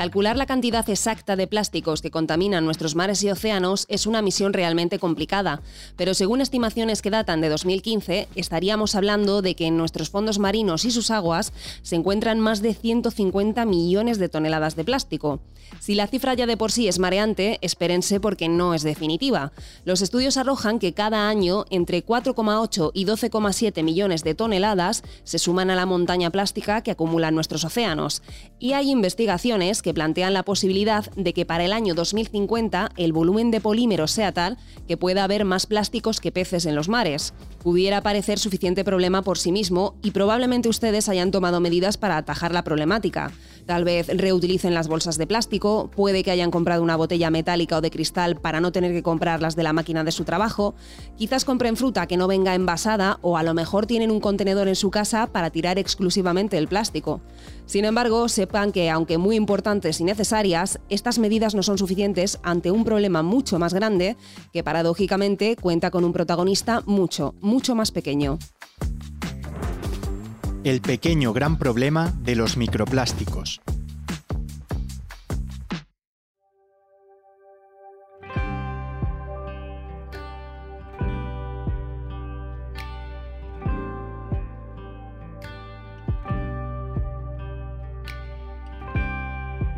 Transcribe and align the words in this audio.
Calcular 0.00 0.38
la 0.38 0.46
cantidad 0.46 0.88
exacta 0.88 1.36
de 1.36 1.46
plásticos 1.46 2.00
que 2.00 2.10
contaminan 2.10 2.64
nuestros 2.64 2.94
mares 2.94 3.22
y 3.22 3.28
océanos 3.28 3.84
es 3.90 4.06
una 4.06 4.22
misión 4.22 4.54
realmente 4.54 4.98
complicada, 4.98 5.60
pero 5.96 6.14
según 6.14 6.40
estimaciones 6.40 7.02
que 7.02 7.10
datan 7.10 7.42
de 7.42 7.50
2015, 7.50 8.26
estaríamos 8.34 8.94
hablando 8.94 9.42
de 9.42 9.54
que 9.54 9.66
en 9.66 9.76
nuestros 9.76 10.08
fondos 10.08 10.38
marinos 10.38 10.86
y 10.86 10.90
sus 10.90 11.10
aguas 11.10 11.52
se 11.82 11.96
encuentran 11.96 12.40
más 12.40 12.62
de 12.62 12.72
150 12.72 13.66
millones 13.66 14.18
de 14.18 14.30
toneladas 14.30 14.74
de 14.74 14.84
plástico. 14.84 15.40
Si 15.78 15.94
la 15.94 16.06
cifra 16.06 16.32
ya 16.32 16.46
de 16.46 16.56
por 16.56 16.72
sí 16.72 16.88
es 16.88 16.98
mareante, 16.98 17.58
espérense 17.60 18.20
porque 18.20 18.48
no 18.48 18.72
es 18.74 18.82
definitiva. 18.82 19.52
Los 19.84 20.00
estudios 20.00 20.38
arrojan 20.38 20.78
que 20.78 20.94
cada 20.94 21.28
año 21.28 21.66
entre 21.70 22.04
4,8 22.04 22.90
y 22.94 23.04
12,7 23.04 23.82
millones 23.82 24.24
de 24.24 24.34
toneladas 24.34 25.02
se 25.24 25.38
suman 25.38 25.70
a 25.70 25.76
la 25.76 25.86
montaña 25.86 26.30
plástica 26.30 26.82
que 26.82 26.90
acumulan 26.90 27.34
nuestros 27.34 27.64
océanos. 27.64 28.22
Y 28.58 28.72
hay 28.72 28.90
investigaciones 28.90 29.82
que 29.82 29.89
plantean 29.94 30.34
la 30.34 30.42
posibilidad 30.42 31.10
de 31.16 31.32
que 31.32 31.46
para 31.46 31.64
el 31.64 31.72
año 31.72 31.94
2050 31.94 32.90
el 32.96 33.12
volumen 33.12 33.50
de 33.50 33.60
polímeros 33.60 34.10
sea 34.10 34.32
tal 34.32 34.58
que 34.86 34.96
pueda 34.96 35.24
haber 35.24 35.44
más 35.44 35.66
plásticos 35.66 36.20
que 36.20 36.32
peces 36.32 36.66
en 36.66 36.74
los 36.74 36.88
mares. 36.88 37.34
Pudiera 37.62 38.02
parecer 38.02 38.38
suficiente 38.38 38.84
problema 38.84 39.22
por 39.22 39.38
sí 39.38 39.52
mismo 39.52 39.94
y 40.02 40.12
probablemente 40.12 40.68
ustedes 40.68 41.08
hayan 41.08 41.30
tomado 41.30 41.60
medidas 41.60 41.96
para 41.98 42.16
atajar 42.16 42.52
la 42.52 42.64
problemática. 42.64 43.32
Tal 43.66 43.84
vez 43.84 44.08
reutilicen 44.08 44.74
las 44.74 44.88
bolsas 44.88 45.18
de 45.18 45.26
plástico, 45.26 45.90
puede 45.94 46.24
que 46.24 46.30
hayan 46.30 46.50
comprado 46.50 46.82
una 46.82 46.96
botella 46.96 47.30
metálica 47.30 47.76
o 47.76 47.80
de 47.80 47.90
cristal 47.90 48.36
para 48.36 48.60
no 48.60 48.72
tener 48.72 48.92
que 48.92 49.02
comprarlas 49.02 49.56
de 49.56 49.62
la 49.62 49.72
máquina 49.72 50.04
de 50.04 50.12
su 50.12 50.24
trabajo, 50.24 50.74
quizás 51.16 51.44
compren 51.44 51.76
fruta 51.76 52.06
que 52.06 52.16
no 52.16 52.26
venga 52.26 52.54
envasada 52.54 53.18
o 53.22 53.36
a 53.36 53.42
lo 53.42 53.54
mejor 53.54 53.86
tienen 53.86 54.10
un 54.10 54.20
contenedor 54.20 54.68
en 54.68 54.76
su 54.76 54.90
casa 54.90 55.26
para 55.26 55.50
tirar 55.50 55.78
exclusivamente 55.78 56.58
el 56.58 56.68
plástico. 56.68 57.20
Sin 57.70 57.84
embargo, 57.84 58.28
sepan 58.28 58.72
que 58.72 58.90
aunque 58.90 59.16
muy 59.16 59.36
importantes 59.36 60.00
y 60.00 60.04
necesarias, 60.04 60.80
estas 60.88 61.20
medidas 61.20 61.54
no 61.54 61.62
son 61.62 61.78
suficientes 61.78 62.40
ante 62.42 62.72
un 62.72 62.82
problema 62.82 63.22
mucho 63.22 63.60
más 63.60 63.74
grande 63.74 64.16
que 64.52 64.64
paradójicamente 64.64 65.54
cuenta 65.54 65.92
con 65.92 66.04
un 66.04 66.12
protagonista 66.12 66.82
mucho, 66.86 67.36
mucho 67.40 67.76
más 67.76 67.92
pequeño. 67.92 68.40
El 70.64 70.80
pequeño 70.80 71.32
gran 71.32 71.58
problema 71.58 72.12
de 72.20 72.34
los 72.34 72.56
microplásticos. 72.56 73.60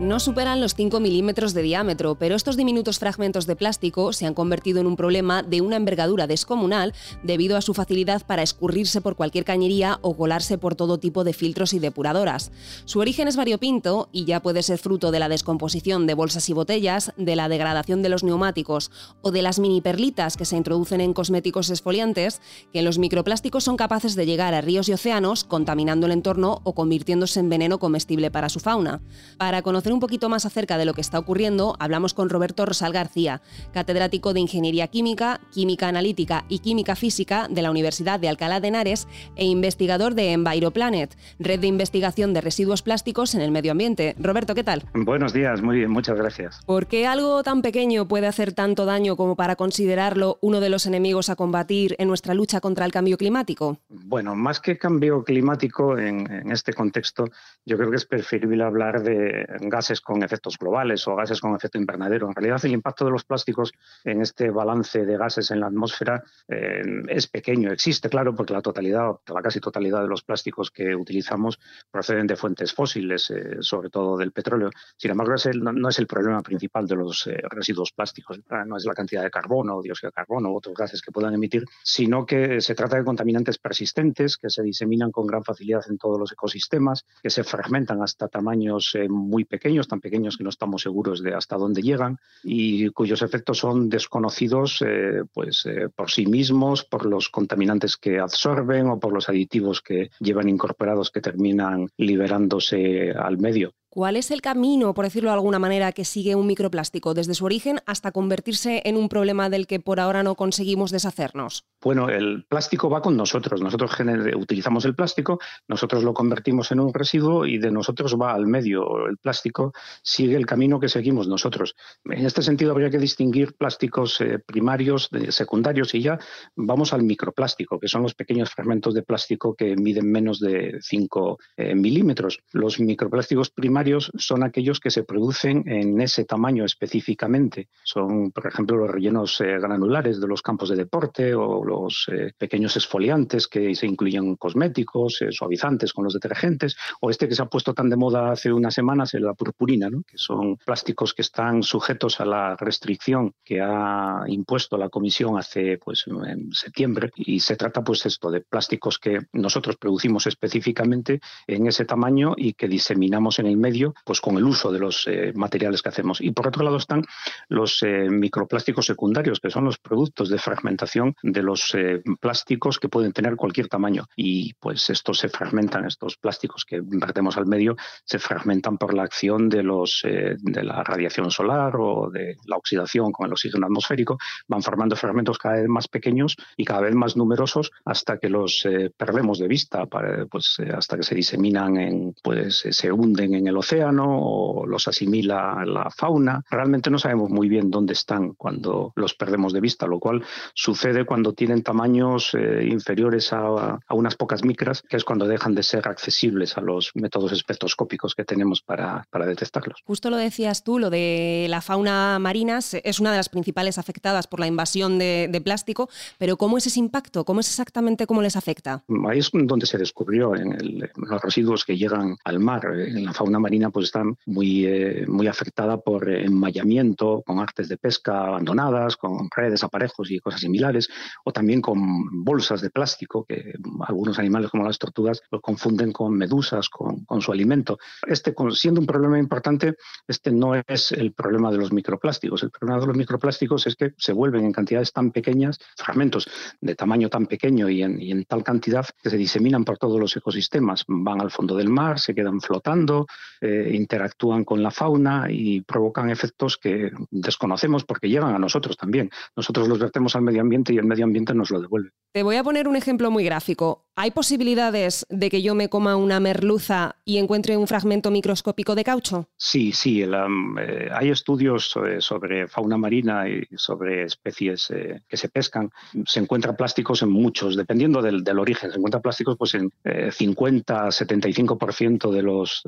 No 0.02 0.18
superan 0.18 0.60
los 0.60 0.74
5 0.74 0.98
milímetros 0.98 1.54
de 1.54 1.62
diámetro, 1.62 2.16
pero 2.16 2.34
estos 2.34 2.56
diminutos 2.56 2.98
fragmentos 2.98 3.46
de 3.46 3.54
plástico 3.54 4.12
se 4.12 4.26
han 4.26 4.34
convertido 4.34 4.80
en 4.80 4.86
un 4.88 4.96
problema 4.96 5.44
de 5.44 5.60
una 5.60 5.76
envergadura 5.76 6.26
descomunal 6.26 6.92
debido 7.22 7.56
a 7.56 7.62
su 7.62 7.72
facilidad 7.72 8.26
para 8.26 8.42
escurrirse 8.42 9.00
por 9.00 9.14
cualquier 9.14 9.44
cañería 9.44 10.00
o 10.02 10.16
colarse 10.16 10.58
por 10.58 10.74
todo 10.74 10.98
tipo 10.98 11.22
de 11.22 11.32
filtros 11.32 11.72
y 11.72 11.78
depuradoras. 11.78 12.50
Su 12.84 12.98
origen 12.98 13.28
es 13.28 13.36
variopinto 13.36 14.08
y 14.10 14.24
ya 14.24 14.42
puede 14.42 14.64
ser 14.64 14.78
fruto 14.78 15.12
de 15.12 15.20
la 15.20 15.28
descomposición 15.28 16.08
de 16.08 16.14
bolsas 16.14 16.48
y 16.48 16.52
botellas, 16.52 17.12
de 17.16 17.36
la 17.36 17.48
degradación 17.48 18.02
de 18.02 18.08
los 18.08 18.24
neumáticos 18.24 18.90
o 19.20 19.30
de 19.30 19.42
las 19.42 19.60
mini 19.60 19.80
perlitas 19.80 20.36
que 20.36 20.44
se 20.44 20.56
introducen 20.56 21.00
en 21.00 21.14
cosméticos 21.14 21.70
esfoliantes, 21.70 22.40
que 22.72 22.82
los 22.82 22.98
microplásticos 22.98 23.62
son 23.62 23.76
capaces 23.76 24.16
de 24.16 24.26
llegar 24.26 24.52
a 24.52 24.62
ríos 24.62 24.88
y 24.88 24.94
océanos 24.94 25.44
contaminando 25.44 26.06
el 26.06 26.12
entorno 26.12 26.60
o 26.64 26.74
convirtiéndose 26.74 27.38
en 27.38 27.48
veneno 27.48 27.78
comestible 27.78 28.32
para 28.32 28.48
su 28.48 28.58
fauna. 28.58 29.00
Para 29.38 29.62
conocer 29.62 29.91
un 29.92 30.00
poquito 30.00 30.28
más 30.28 30.46
acerca 30.46 30.78
de 30.78 30.84
lo 30.84 30.94
que 30.94 31.00
está 31.00 31.18
ocurriendo, 31.18 31.76
hablamos 31.78 32.14
con 32.14 32.28
Roberto 32.28 32.66
Rosal 32.66 32.92
García, 32.92 33.42
catedrático 33.72 34.32
de 34.32 34.40
Ingeniería 34.40 34.88
Química, 34.88 35.40
Química 35.52 35.88
Analítica 35.88 36.44
y 36.48 36.60
Química 36.60 36.96
Física 36.96 37.46
de 37.50 37.62
la 37.62 37.70
Universidad 37.70 38.18
de 38.18 38.28
Alcalá 38.28 38.60
de 38.60 38.68
Henares 38.68 39.06
e 39.36 39.44
investigador 39.44 40.14
de 40.14 40.32
EnviroPlanet, 40.32 41.16
red 41.38 41.60
de 41.60 41.66
investigación 41.66 42.32
de 42.34 42.40
residuos 42.40 42.82
plásticos 42.82 43.34
en 43.34 43.40
el 43.40 43.50
medio 43.50 43.72
ambiente. 43.72 44.14
Roberto, 44.18 44.54
¿qué 44.54 44.64
tal? 44.64 44.84
Buenos 44.94 45.32
días, 45.32 45.62
muy 45.62 45.78
bien, 45.78 45.90
muchas 45.90 46.16
gracias. 46.16 46.60
¿Por 46.64 46.86
qué 46.86 47.06
algo 47.06 47.42
tan 47.42 47.62
pequeño 47.62 48.08
puede 48.08 48.26
hacer 48.26 48.52
tanto 48.52 48.84
daño 48.84 49.16
como 49.16 49.36
para 49.36 49.56
considerarlo 49.56 50.38
uno 50.40 50.60
de 50.60 50.68
los 50.68 50.86
enemigos 50.86 51.28
a 51.28 51.36
combatir 51.36 51.96
en 51.98 52.08
nuestra 52.08 52.34
lucha 52.34 52.60
contra 52.60 52.86
el 52.86 52.92
cambio 52.92 53.18
climático? 53.18 53.78
Bueno, 53.88 54.34
más 54.34 54.60
que 54.60 54.78
cambio 54.78 55.24
climático 55.24 55.98
en, 55.98 56.30
en 56.30 56.50
este 56.50 56.72
contexto, 56.72 57.24
yo 57.64 57.76
creo 57.76 57.90
que 57.90 57.96
es 57.96 58.06
preferible 58.06 58.64
hablar 58.64 59.02
de 59.02 59.46
gas 59.60 59.81
gases 59.82 60.00
con 60.00 60.22
efectos 60.22 60.56
globales 60.58 61.08
o 61.08 61.16
gases 61.16 61.40
con 61.40 61.56
efecto 61.56 61.76
invernadero. 61.76 62.28
En 62.28 62.34
realidad, 62.36 62.64
el 62.64 62.70
impacto 62.70 63.04
de 63.04 63.10
los 63.10 63.24
plásticos 63.24 63.72
en 64.04 64.22
este 64.22 64.48
balance 64.50 65.04
de 65.04 65.16
gases 65.16 65.50
en 65.50 65.58
la 65.58 65.66
atmósfera 65.66 66.22
eh, 66.46 66.82
es 67.08 67.26
pequeño. 67.26 67.72
Existe, 67.72 68.08
claro, 68.08 68.32
porque 68.32 68.52
la 68.52 68.62
totalidad, 68.62 69.10
la 69.26 69.42
casi 69.42 69.58
totalidad 69.58 70.02
de 70.02 70.08
los 70.08 70.22
plásticos 70.22 70.70
que 70.70 70.94
utilizamos 70.94 71.58
proceden 71.90 72.28
de 72.28 72.36
fuentes 72.36 72.72
fósiles, 72.72 73.28
eh, 73.30 73.56
sobre 73.60 73.90
todo 73.90 74.16
del 74.16 74.30
petróleo. 74.30 74.70
Sin 74.96 75.10
embargo, 75.10 75.34
no, 75.54 75.88
es 75.88 75.98
el 75.98 76.06
problema 76.06 76.42
principal 76.42 76.86
de 76.86 76.94
los 76.94 77.26
eh, 77.26 77.42
residuos 77.50 77.90
plásticos. 77.90 78.38
No 78.64 78.76
es 78.76 78.84
la 78.84 78.94
cantidad 78.94 79.24
de 79.24 79.30
carbono, 79.30 79.82
dióxido 79.82 80.10
de 80.10 80.14
carbono 80.14 80.52
u 80.52 80.56
otros 80.58 80.76
gases 80.76 81.02
que 81.02 81.10
puedan 81.10 81.34
emitir, 81.34 81.64
sino 81.82 82.24
que 82.24 82.60
se 82.60 82.76
trata 82.76 82.98
de 82.98 83.04
contaminantes 83.04 83.58
persistentes 83.58 84.36
que 84.36 84.48
se 84.48 84.62
diseminan 84.62 85.10
con 85.10 85.26
gran 85.26 85.42
facilidad 85.42 85.82
en 85.88 85.98
todos 85.98 86.20
los 86.20 86.30
ecosistemas, 86.30 87.04
que 87.20 87.30
se 87.30 87.42
fragmentan 87.42 88.00
hasta 88.00 88.28
tamaños 88.28 88.96
muy 89.08 89.44
pequeños 89.44 89.71
tan 89.80 90.00
pequeños 90.00 90.36
que 90.36 90.44
no 90.44 90.50
estamos 90.50 90.82
seguros 90.82 91.22
de 91.22 91.34
hasta 91.34 91.56
dónde 91.56 91.82
llegan 91.82 92.18
y 92.42 92.88
cuyos 92.90 93.22
efectos 93.22 93.58
son 93.58 93.88
desconocidos 93.88 94.82
eh, 94.86 95.22
pues, 95.32 95.64
eh, 95.66 95.88
por 95.94 96.10
sí 96.10 96.26
mismos, 96.26 96.84
por 96.84 97.06
los 97.06 97.28
contaminantes 97.28 97.96
que 97.96 98.18
absorben 98.18 98.88
o 98.88 99.00
por 99.00 99.12
los 99.12 99.28
aditivos 99.28 99.80
que 99.80 100.10
llevan 100.20 100.48
incorporados 100.48 101.10
que 101.10 101.20
terminan 101.20 101.88
liberándose 101.96 103.12
al 103.12 103.38
medio. 103.38 103.72
¿Cuál 103.88 104.16
es 104.16 104.30
el 104.30 104.40
camino, 104.40 104.94
por 104.94 105.04
decirlo 105.04 105.28
de 105.28 105.34
alguna 105.34 105.58
manera, 105.58 105.92
que 105.92 106.06
sigue 106.06 106.34
un 106.34 106.46
microplástico 106.46 107.12
desde 107.12 107.34
su 107.34 107.44
origen 107.44 107.80
hasta 107.84 108.10
convertirse 108.10 108.80
en 108.86 108.96
un 108.96 109.10
problema 109.10 109.50
del 109.50 109.66
que 109.66 109.80
por 109.80 110.00
ahora 110.00 110.22
no 110.22 110.34
conseguimos 110.34 110.90
deshacernos? 110.90 111.66
Bueno, 111.82 112.08
el 112.08 112.44
plástico 112.44 112.88
va 112.88 113.02
con 113.02 113.16
nosotros. 113.16 113.60
Nosotros 113.60 113.90
utilizamos 114.36 114.84
el 114.84 114.94
plástico, 114.94 115.40
nosotros 115.66 116.04
lo 116.04 116.14
convertimos 116.14 116.70
en 116.70 116.78
un 116.78 116.94
residuo 116.94 117.44
y 117.44 117.58
de 117.58 117.72
nosotros 117.72 118.16
va 118.20 118.32
al 118.32 118.46
medio. 118.46 119.06
El 119.08 119.18
plástico 119.18 119.72
sigue 120.02 120.36
el 120.36 120.46
camino 120.46 120.78
que 120.78 120.88
seguimos 120.88 121.26
nosotros. 121.26 121.74
En 122.04 122.24
este 122.24 122.42
sentido, 122.42 122.70
habría 122.70 122.88
que 122.88 122.98
distinguir 122.98 123.54
plásticos 123.54 124.20
eh, 124.20 124.38
primarios, 124.38 125.10
secundarios 125.30 125.94
y 125.94 126.02
ya 126.02 126.18
vamos 126.54 126.92
al 126.92 127.02
microplástico, 127.02 127.80
que 127.80 127.88
son 127.88 128.02
los 128.02 128.14
pequeños 128.14 128.50
fragmentos 128.50 128.94
de 128.94 129.02
plástico 129.02 129.54
que 129.54 129.74
miden 129.74 130.10
menos 130.10 130.38
de 130.38 130.78
5 130.80 131.38
eh, 131.56 131.74
milímetros. 131.74 132.38
Los 132.52 132.78
microplásticos 132.78 133.50
primarios 133.50 134.12
son 134.16 134.44
aquellos 134.44 134.78
que 134.78 134.90
se 134.90 135.02
producen 135.02 135.64
en 135.66 136.00
ese 136.00 136.24
tamaño 136.24 136.64
específicamente. 136.64 137.68
Son, 137.82 138.30
por 138.30 138.46
ejemplo, 138.46 138.76
los 138.76 138.90
rellenos 138.90 139.40
eh, 139.40 139.58
granulares 139.58 140.20
de 140.20 140.28
los 140.28 140.42
campos 140.42 140.68
de 140.68 140.76
deporte 140.76 141.34
o 141.34 141.71
los 141.72 142.08
eh, 142.12 142.32
pequeños 142.36 142.76
esfoliantes 142.76 143.48
que 143.48 143.74
se 143.74 143.86
incluyen 143.86 144.36
cosméticos, 144.36 145.22
eh, 145.22 145.32
suavizantes 145.32 145.92
con 145.92 146.04
los 146.04 146.14
detergentes, 146.14 146.76
o 147.00 147.10
este 147.10 147.28
que 147.28 147.34
se 147.34 147.42
ha 147.42 147.46
puesto 147.46 147.72
tan 147.72 147.88
de 147.88 147.96
moda 147.96 148.32
hace 148.32 148.52
unas 148.52 148.74
semanas, 148.74 149.14
la 149.14 149.34
purpurina, 149.34 149.88
que 150.06 150.18
son 150.18 150.56
plásticos 150.56 151.14
que 151.14 151.22
están 151.22 151.62
sujetos 151.62 152.20
a 152.20 152.24
la 152.24 152.56
restricción 152.56 153.34
que 153.44 153.60
ha 153.60 154.24
impuesto 154.26 154.76
la 154.76 154.88
Comisión 154.88 155.38
hace 155.38 155.78
pues, 155.78 156.04
en 156.06 156.52
septiembre. 156.52 157.10
Y 157.16 157.40
se 157.40 157.56
trata 157.56 157.82
pues 157.82 158.04
esto 158.06 158.30
de 158.30 158.40
plásticos 158.40 158.98
que 158.98 159.18
nosotros 159.32 159.76
producimos 159.76 160.26
específicamente 160.26 161.20
en 161.46 161.66
ese 161.66 161.84
tamaño 161.84 162.34
y 162.36 162.52
que 162.52 162.68
diseminamos 162.68 163.38
en 163.38 163.46
el 163.46 163.56
medio 163.56 163.94
pues 164.04 164.20
con 164.20 164.36
el 164.36 164.44
uso 164.44 164.70
de 164.72 164.78
los 164.78 165.06
eh, 165.06 165.32
materiales 165.34 165.82
que 165.82 165.88
hacemos. 165.88 166.20
Y 166.20 166.32
por 166.32 166.48
otro 166.48 166.64
lado 166.64 166.76
están 166.76 167.04
los 167.48 167.82
microplásticos 167.82 168.86
secundarios, 168.86 169.40
que 169.40 169.50
son 169.50 169.64
los 169.64 169.78
productos 169.78 170.28
de 170.28 170.38
fragmentación 170.38 171.14
de 171.22 171.42
los 171.42 171.61
eh, 171.74 172.02
plásticos 172.20 172.78
que 172.78 172.88
pueden 172.88 173.12
tener 173.12 173.36
cualquier 173.36 173.68
tamaño. 173.68 174.06
Y 174.16 174.54
pues 174.54 174.90
estos 174.90 175.18
se 175.18 175.28
fragmentan, 175.28 175.84
estos 175.84 176.16
plásticos 176.16 176.64
que 176.64 176.80
vertemos 176.82 177.36
al 177.36 177.46
medio, 177.46 177.76
se 178.04 178.18
fragmentan 178.18 178.78
por 178.78 178.94
la 178.94 179.02
acción 179.02 179.48
de, 179.48 179.62
los, 179.62 180.02
de 180.02 180.62
la 180.62 180.82
radiación 180.82 181.30
solar 181.30 181.74
o 181.78 182.10
de 182.10 182.36
la 182.46 182.56
oxidación 182.56 183.12
con 183.12 183.26
el 183.26 183.32
oxígeno 183.32 183.66
atmosférico, 183.66 184.18
van 184.48 184.62
formando 184.62 184.96
fragmentos 184.96 185.38
cada 185.38 185.56
vez 185.56 185.68
más 185.68 185.88
pequeños 185.88 186.36
y 186.56 186.64
cada 186.64 186.82
vez 186.82 186.94
más 186.94 187.16
numerosos 187.16 187.70
hasta 187.84 188.18
que 188.18 188.28
los 188.28 188.66
perdemos 188.96 189.38
de 189.38 189.48
vista, 189.48 189.86
pues 189.86 190.56
hasta 190.74 190.96
que 190.96 191.02
se 191.02 191.14
diseminan, 191.14 191.76
en, 191.76 192.14
pues 192.22 192.64
se 192.70 192.92
hunden 192.92 193.34
en 193.34 193.46
el 193.46 193.56
océano 193.56 194.04
o 194.08 194.66
los 194.66 194.88
asimila 194.88 195.64
la 195.64 195.90
fauna. 195.90 196.42
Realmente 196.50 196.90
no 196.90 196.98
sabemos 196.98 197.30
muy 197.30 197.48
bien 197.48 197.70
dónde 197.70 197.92
están 197.92 198.34
cuando 198.34 198.92
los 198.96 199.14
perdemos 199.14 199.52
de 199.52 199.60
vista, 199.60 199.86
lo 199.86 199.98
cual 199.98 200.24
sucede 200.54 201.04
cuando 201.04 201.32
tienen 201.32 201.51
tamaños 201.60 202.34
eh, 202.34 202.66
inferiores 202.70 203.32
a, 203.32 203.78
unas 203.90 204.16
pocas 204.16 204.44
micras, 204.44 204.82
que 204.88 204.96
es 204.96 205.04
cuando 205.04 205.26
dejan 205.26 205.54
de 205.54 205.62
ser 205.62 205.86
accesibles 205.86 206.56
a 206.56 206.62
los 206.62 206.92
métodos 206.94 207.32
espectroscópicos 207.32 208.14
que 208.14 208.24
tenemos 208.24 208.62
para, 208.62 209.06
para 209.10 209.26
detectarlos. 209.26 209.82
Justo 209.84 210.08
lo 210.08 210.16
decías 210.16 210.64
tú, 210.64 210.78
lo 210.78 210.88
de 210.88 211.46
la 211.50 211.60
fauna 211.60 212.18
marina 212.18 212.60
es 212.60 213.00
una 213.00 213.10
de 213.10 213.16
las 213.18 213.28
principales 213.28 213.76
afectadas 213.78 214.26
por 214.26 214.40
la 214.40 214.46
invasión 214.46 214.98
de, 214.98 215.42
plástico, 215.42 215.88
pero 216.18 216.36
¿cómo 216.36 216.56
es 216.56 216.66
ese 216.66 216.78
impacto? 216.78 217.24
¿Cómo 217.24 217.40
es 217.40 217.48
exactamente 217.48 218.06
cómo 218.06 218.22
les 218.22 218.36
afecta? 218.36 218.84
Ahí 219.08 219.18
es 219.18 219.30
donde 219.32 219.66
se 219.66 219.76
descubrió, 219.76 220.36
en, 220.36 220.78
los 220.96 221.20
residuos 221.20 221.64
que 221.64 221.76
llegan 221.76 222.16
al 222.24 222.38
mar. 222.38 222.64
En 222.64 223.04
la 223.04 223.12
fauna 223.12 223.40
marina 223.40 223.70
pues 223.70 223.86
están 223.86 224.16
muy, 224.26 224.66
eh, 224.66 225.04
muy 225.08 225.26
afectada 225.26 225.78
por 225.78 226.08
enmayamiento, 226.08 227.22
con 227.26 227.40
artes 227.40 227.68
de 227.68 227.76
pesca 227.76 228.26
abandonadas, 228.26 228.96
con 228.96 229.28
redes, 229.34 229.64
aparejos 229.64 230.10
y 230.10 230.20
cosas 230.20 230.40
similares, 230.40 230.88
o 231.24 231.32
también 231.32 231.41
con 231.60 232.24
bolsas 232.24 232.60
de 232.60 232.70
plástico, 232.70 233.24
que 233.24 233.54
algunos 233.86 234.18
animales 234.18 234.50
como 234.50 234.64
las 234.64 234.78
tortugas 234.78 235.22
lo 235.30 235.40
confunden 235.40 235.92
con 235.92 236.16
medusas, 236.16 236.68
con, 236.68 237.04
su 237.20 237.32
alimento. 237.32 237.78
Este, 238.06 238.34
siendo 238.52 238.80
un 238.80 238.86
problema 238.86 239.18
importante, 239.18 239.74
este 240.08 240.32
no 240.32 240.54
es 240.54 240.92
el 240.92 241.12
problema 241.12 241.50
de 241.50 241.58
los 241.58 241.72
microplásticos. 241.72 242.42
El 242.42 242.50
problema 242.50 242.80
de 242.80 242.86
los 242.86 242.96
microplásticos 242.96 243.66
es 243.66 243.76
que 243.76 243.92
se 243.96 244.12
vuelven 244.12 244.44
en 244.44 244.52
cantidades 244.52 244.92
tan 244.92 245.10
pequeñas, 245.10 245.58
fragmentos 245.76 246.28
de 246.60 246.74
tamaño 246.74 247.08
tan 247.08 247.26
pequeño 247.26 247.68
y 247.68 247.82
en, 247.82 248.00
y 248.00 248.10
en 248.10 248.24
tal 248.24 248.42
cantidad 248.42 248.86
que 249.02 249.10
se 249.10 249.16
diseminan 249.16 249.64
por 249.64 249.78
todos 249.78 250.00
los 250.00 250.16
ecosistemas. 250.16 250.84
Van 250.88 251.20
al 251.20 251.30
fondo 251.30 251.56
del 251.56 251.68
mar, 251.68 251.98
se 251.98 252.14
quedan 252.14 252.40
flotando, 252.40 253.06
eh, 253.40 253.70
interactúan 253.74 254.44
con 254.44 254.62
la 254.62 254.70
fauna 254.70 255.26
y 255.30 255.60
provocan 255.60 256.10
efectos 256.10 256.56
que 256.56 256.90
desconocemos 257.10 257.84
porque 257.84 258.08
llegan 258.08 258.34
a 258.34 258.38
nosotros 258.38 258.76
también. 258.76 259.10
Nosotros 259.36 259.68
los 259.68 259.78
vertemos 259.78 260.14
al 260.16 260.22
medio 260.22 260.40
ambiente 260.40 260.72
y 260.72 260.78
el 260.78 260.84
medio 260.84 261.04
ambiente 261.04 261.31
nos 261.34 261.50
lo. 261.50 261.68
Te 262.12 262.22
voy 262.22 262.36
a 262.36 262.44
poner 262.44 262.68
un 262.68 262.76
ejemplo 262.76 263.10
muy 263.10 263.24
gráfico. 263.24 263.86
¿Hay 263.94 264.10
posibilidades 264.10 265.04
de 265.10 265.28
que 265.28 265.42
yo 265.42 265.54
me 265.54 265.68
coma 265.68 265.96
una 265.96 266.18
merluza 266.18 266.96
y 267.04 267.18
encuentre 267.18 267.58
un 267.58 267.66
fragmento 267.66 268.10
microscópico 268.10 268.74
de 268.74 268.84
caucho? 268.84 269.28
Sí, 269.36 269.72
sí. 269.72 270.02
Eh, 270.02 270.88
hay 270.90 271.10
estudios 271.10 271.76
eh, 271.76 272.00
sobre 272.00 272.48
fauna 272.48 272.78
marina 272.78 273.28
y 273.28 273.46
sobre 273.54 274.04
especies 274.04 274.70
eh, 274.70 275.02
que 275.06 275.18
se 275.18 275.28
pescan. 275.28 275.68
Se 276.06 276.20
encuentran 276.20 276.56
plásticos 276.56 277.02
en 277.02 277.10
muchos, 277.10 277.54
dependiendo 277.54 278.00
del, 278.00 278.26
origen. 278.38 278.70
Se 278.70 278.78
encuentran 278.78 279.02
plásticos 279.02 279.36
pues, 279.36 279.54
en 279.54 279.70
50, 280.10 280.86
75% 280.86 282.10
de 282.10 282.22
los, 282.22 282.62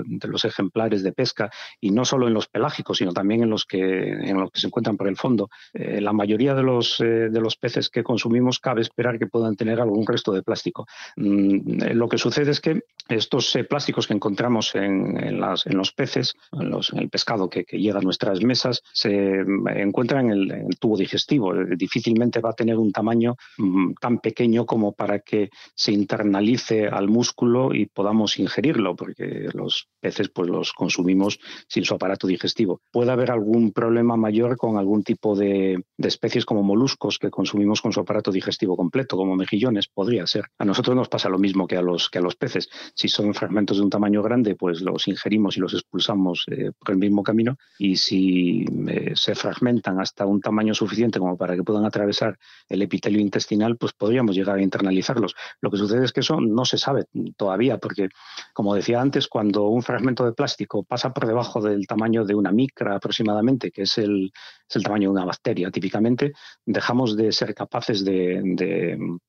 ejemplares 0.45 1.03
de 1.03 1.13
pesca 1.13 1.51
y 1.81 1.91
no 1.91 2.05
solo 2.05 2.29
en 2.29 2.35
los 2.35 2.49
pelágicos, 2.49 2.99
sino 2.99 3.15
también 3.15 3.45
en 3.45 3.49
los 3.49 3.65
que, 3.65 4.15
se 4.53 4.67
encuentran 4.67 4.99
por 4.99 5.09
el 5.09 5.17
fondo. 5.17 5.49
la 5.73 6.13
mayoría 6.13 6.55
de 6.55 6.63
los 6.63 7.57
peces 7.59 7.89
que 7.89 8.03
consumimos 8.03 8.59
cabe 8.59 8.83
esperar 8.83 9.19
que 9.19 9.27
puedan 9.27 9.57
tener 9.57 9.81
algún 9.81 10.07
resto 10.07 10.33
de 10.33 10.43
plástico. 10.43 10.87
Mm, 11.17 11.83
eh, 11.83 11.95
lo 11.95 12.09
que 12.09 12.19
sucede 12.19 12.51
es 12.51 12.61
que 12.61 12.81
estos 13.09 13.55
eh, 13.57 13.65
plásticos 13.65 14.07
que 14.07 14.15
encontramos 14.15 14.75
en, 14.75 15.39
los 15.39 15.93
peces, 15.93 16.35
en, 16.53 16.99
el 16.99 17.11
pescado 17.11 17.51
que, 17.51 17.65
llega 17.71 17.99
a 17.99 18.03
nuestras 18.03 18.43
mesas, 18.43 18.83
se 18.93 19.45
mm, 19.45 19.69
encuentran 19.69 20.31
en 20.31 20.51
el, 20.51 20.79
tubo 20.79 20.97
digestivo. 20.97 21.55
Eh, 21.55 21.77
difícilmente 21.77 22.41
va 22.41 22.51
a 22.51 22.55
tener 22.55 22.77
un 22.77 22.93
tamaño 22.93 23.37
mm, 23.59 23.95
tan 24.01 24.19
pequeño 24.19 24.65
como 24.65 24.93
para 24.93 25.21
que 25.21 25.51
se 25.75 25.93
internalice 25.93 26.89
al 26.89 27.09
músculo 27.09 27.75
y 27.75 27.87
podamos 27.87 28.39
ingerirlo, 28.39 28.97
porque 28.97 29.49
los 29.53 29.89
peces 30.01 30.31
pues, 30.31 30.49
los 30.49 30.73
consumimos 30.73 31.39
sin 31.69 31.85
su 31.85 31.95
aparato 31.95 32.27
digestivo. 32.27 32.81
Puede 32.91 33.13
haber 33.13 33.31
algún 33.31 33.73
problema 33.73 34.17
mayor 34.17 34.57
con 34.57 34.79
algún 34.79 35.03
tipo 35.03 35.37
de, 35.37 35.85
de 35.97 36.09
especies 36.09 36.47
como 36.47 36.63
moluscos 36.63 37.19
que 37.19 37.31
consumimos 37.31 37.83
con 37.83 37.93
su 37.93 38.01
aparato 38.01 38.31
digestivo 38.31 38.77
completo, 38.77 39.17
como 39.17 39.37
mejillones, 39.37 39.89
podría 39.89 40.27
ser. 40.27 40.47
A 40.59 40.65
nosotros 40.65 40.97
nos 40.97 41.04
pasa 41.09 41.29
lo 41.29 41.39
mismo 41.39 41.67
que 41.67 41.77
a 41.77 41.83
los, 41.83 42.11
que 42.11 42.19
a 42.19 42.23
los 42.23 42.37
peces. 42.37 42.69
Si 42.95 43.09
son 43.09 43.35
fragmentos 43.35 43.79
de 43.79 43.83
un 43.83 43.91
tamaño 43.91 44.23
grande, 44.23 44.55
pues 44.57 44.81
los 44.81 45.09
ingerimos 45.09 45.57
y 45.57 45.61
los 45.61 45.75
expulsamos 45.75 46.45
eh, 46.51 46.73
por 46.79 46.91
el 46.91 46.99
mismo 46.99 47.23
camino. 47.23 47.57
Y 47.79 47.97
si 47.97 48.65
eh, 48.89 49.13
se 49.15 49.35
fragmentan 49.35 50.01
hasta 50.01 50.27
un 50.27 50.41
tamaño 50.41 50.75
suficiente 50.75 51.19
como 51.19 51.37
para 51.37 51.57
que 51.57 51.63
puedan 51.63 51.85
atravesar 51.85 52.39
el 52.69 52.83
epitelio 52.83 53.21
intestinal, 53.21 53.77
pues 53.77 53.93
podríamos 53.93 54.35
llegar 54.37 54.59
a 54.59 54.63
internalizarlos. 54.63 55.35
Lo 55.61 55.71
que 55.71 55.77
sucede 55.77 56.05
es 56.05 56.13
que 56.13 56.21
eso 56.21 56.41
no 56.41 56.65
se 56.65 56.79
sabe 56.79 57.05
todavía, 57.37 57.79
porque, 57.79 58.09
como 58.53 58.75
decía 58.75 59.01
antes, 59.01 59.29
cuando 59.29 59.69
un 59.69 59.83
fragmento 59.83 60.25
de 60.25 60.33
plástico 60.33 60.85
pasa 60.85 61.13
por 61.13 61.27
debajo 61.27 61.61
del 61.61 61.87
tamaño 61.87 62.25
de 62.25 62.35
una 62.35 62.53
micra 62.53 62.97
aproximadamente, 62.97 63.71
que 63.71 63.83
es 63.83 63.99
el, 63.99 64.33
es 64.69 64.77
el 64.77 64.83
tamaño 64.83 65.09
de 65.09 65.17
una 65.17 65.25
bacteria 65.25 65.71
típicamente, 65.71 66.33
dejamos 66.65 67.17
de 67.17 67.33
ser 67.33 67.55
capaces 67.55 68.05
de, 68.05 68.41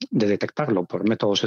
de 0.09 0.27
detectarlo 0.27 0.85
por 0.85 1.07
métodos 1.07 1.43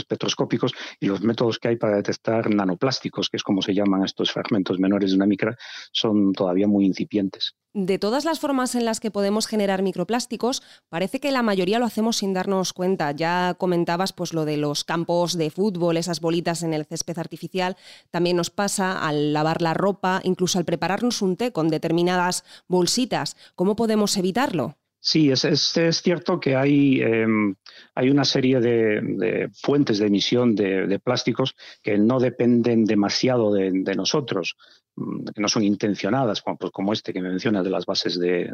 y 1.00 1.06
los 1.06 1.22
métodos 1.22 1.58
que 1.58 1.68
hay 1.68 1.76
para 1.76 1.96
detectar 1.96 2.52
nanoplásticos, 2.52 3.28
que 3.28 3.36
es 3.36 3.42
como 3.42 3.62
se 3.62 3.74
llaman 3.74 4.04
estos 4.04 4.32
fragmentos 4.32 4.78
menores 4.78 5.10
de 5.10 5.16
una 5.16 5.26
micra, 5.26 5.56
son 5.92 6.32
todavía 6.32 6.66
muy 6.66 6.84
incipientes. 6.84 7.54
De 7.74 7.98
todas 7.98 8.24
las 8.24 8.40
formas 8.40 8.74
en 8.74 8.84
las 8.84 8.98
que 8.98 9.10
podemos 9.10 9.46
generar 9.46 9.82
microplásticos, 9.82 10.62
parece 10.88 11.20
que 11.20 11.30
la 11.30 11.42
mayoría 11.42 11.78
lo 11.78 11.84
hacemos 11.84 12.16
sin 12.16 12.32
darnos 12.32 12.72
cuenta. 12.72 13.12
Ya 13.12 13.54
comentabas 13.58 14.12
pues 14.12 14.32
lo 14.32 14.44
de 14.44 14.56
los 14.56 14.84
campos 14.84 15.36
de 15.36 15.50
fútbol, 15.50 15.96
esas 15.98 16.20
bolitas 16.20 16.62
en 16.62 16.72
el 16.72 16.86
césped 16.86 17.18
artificial, 17.18 17.76
también 18.10 18.36
nos 18.36 18.50
pasa 18.50 19.06
al 19.06 19.32
lavar 19.32 19.62
la 19.62 19.74
ropa, 19.74 20.20
incluso 20.24 20.58
al 20.58 20.64
prepararnos 20.64 21.22
un 21.22 21.36
té 21.36 21.52
con 21.52 21.68
determinadas 21.68 22.42
bolsitas. 22.68 23.36
¿Cómo 23.54 23.76
podemos 23.76 24.16
evitarlo? 24.16 24.76
Sí, 25.00 25.30
es, 25.30 25.44
es, 25.44 26.02
cierto 26.02 26.40
que 26.40 26.56
hay, 26.56 27.00
em, 27.00 27.54
hay 27.94 28.10
una 28.10 28.24
serie 28.24 28.60
de, 28.60 29.48
fuentes 29.54 29.98
de 29.98 30.06
emisión 30.06 30.56
de, 30.56 30.98
plásticos 30.98 31.54
que 31.82 31.96
no 31.96 32.18
dependen 32.18 32.84
demasiado 32.84 33.52
de, 33.52 33.94
nosotros, 33.94 34.56
mm, 34.96 35.26
que 35.34 35.40
no 35.40 35.48
son 35.48 35.62
intencionadas, 35.62 36.42
como, 36.42 36.56
pues, 36.58 36.72
como 36.72 36.92
este 36.92 37.12
que 37.12 37.22
me 37.22 37.30
mencionas 37.30 37.64
de 37.64 37.70
las 37.70 37.86
bases 37.86 38.18
de, 38.18 38.52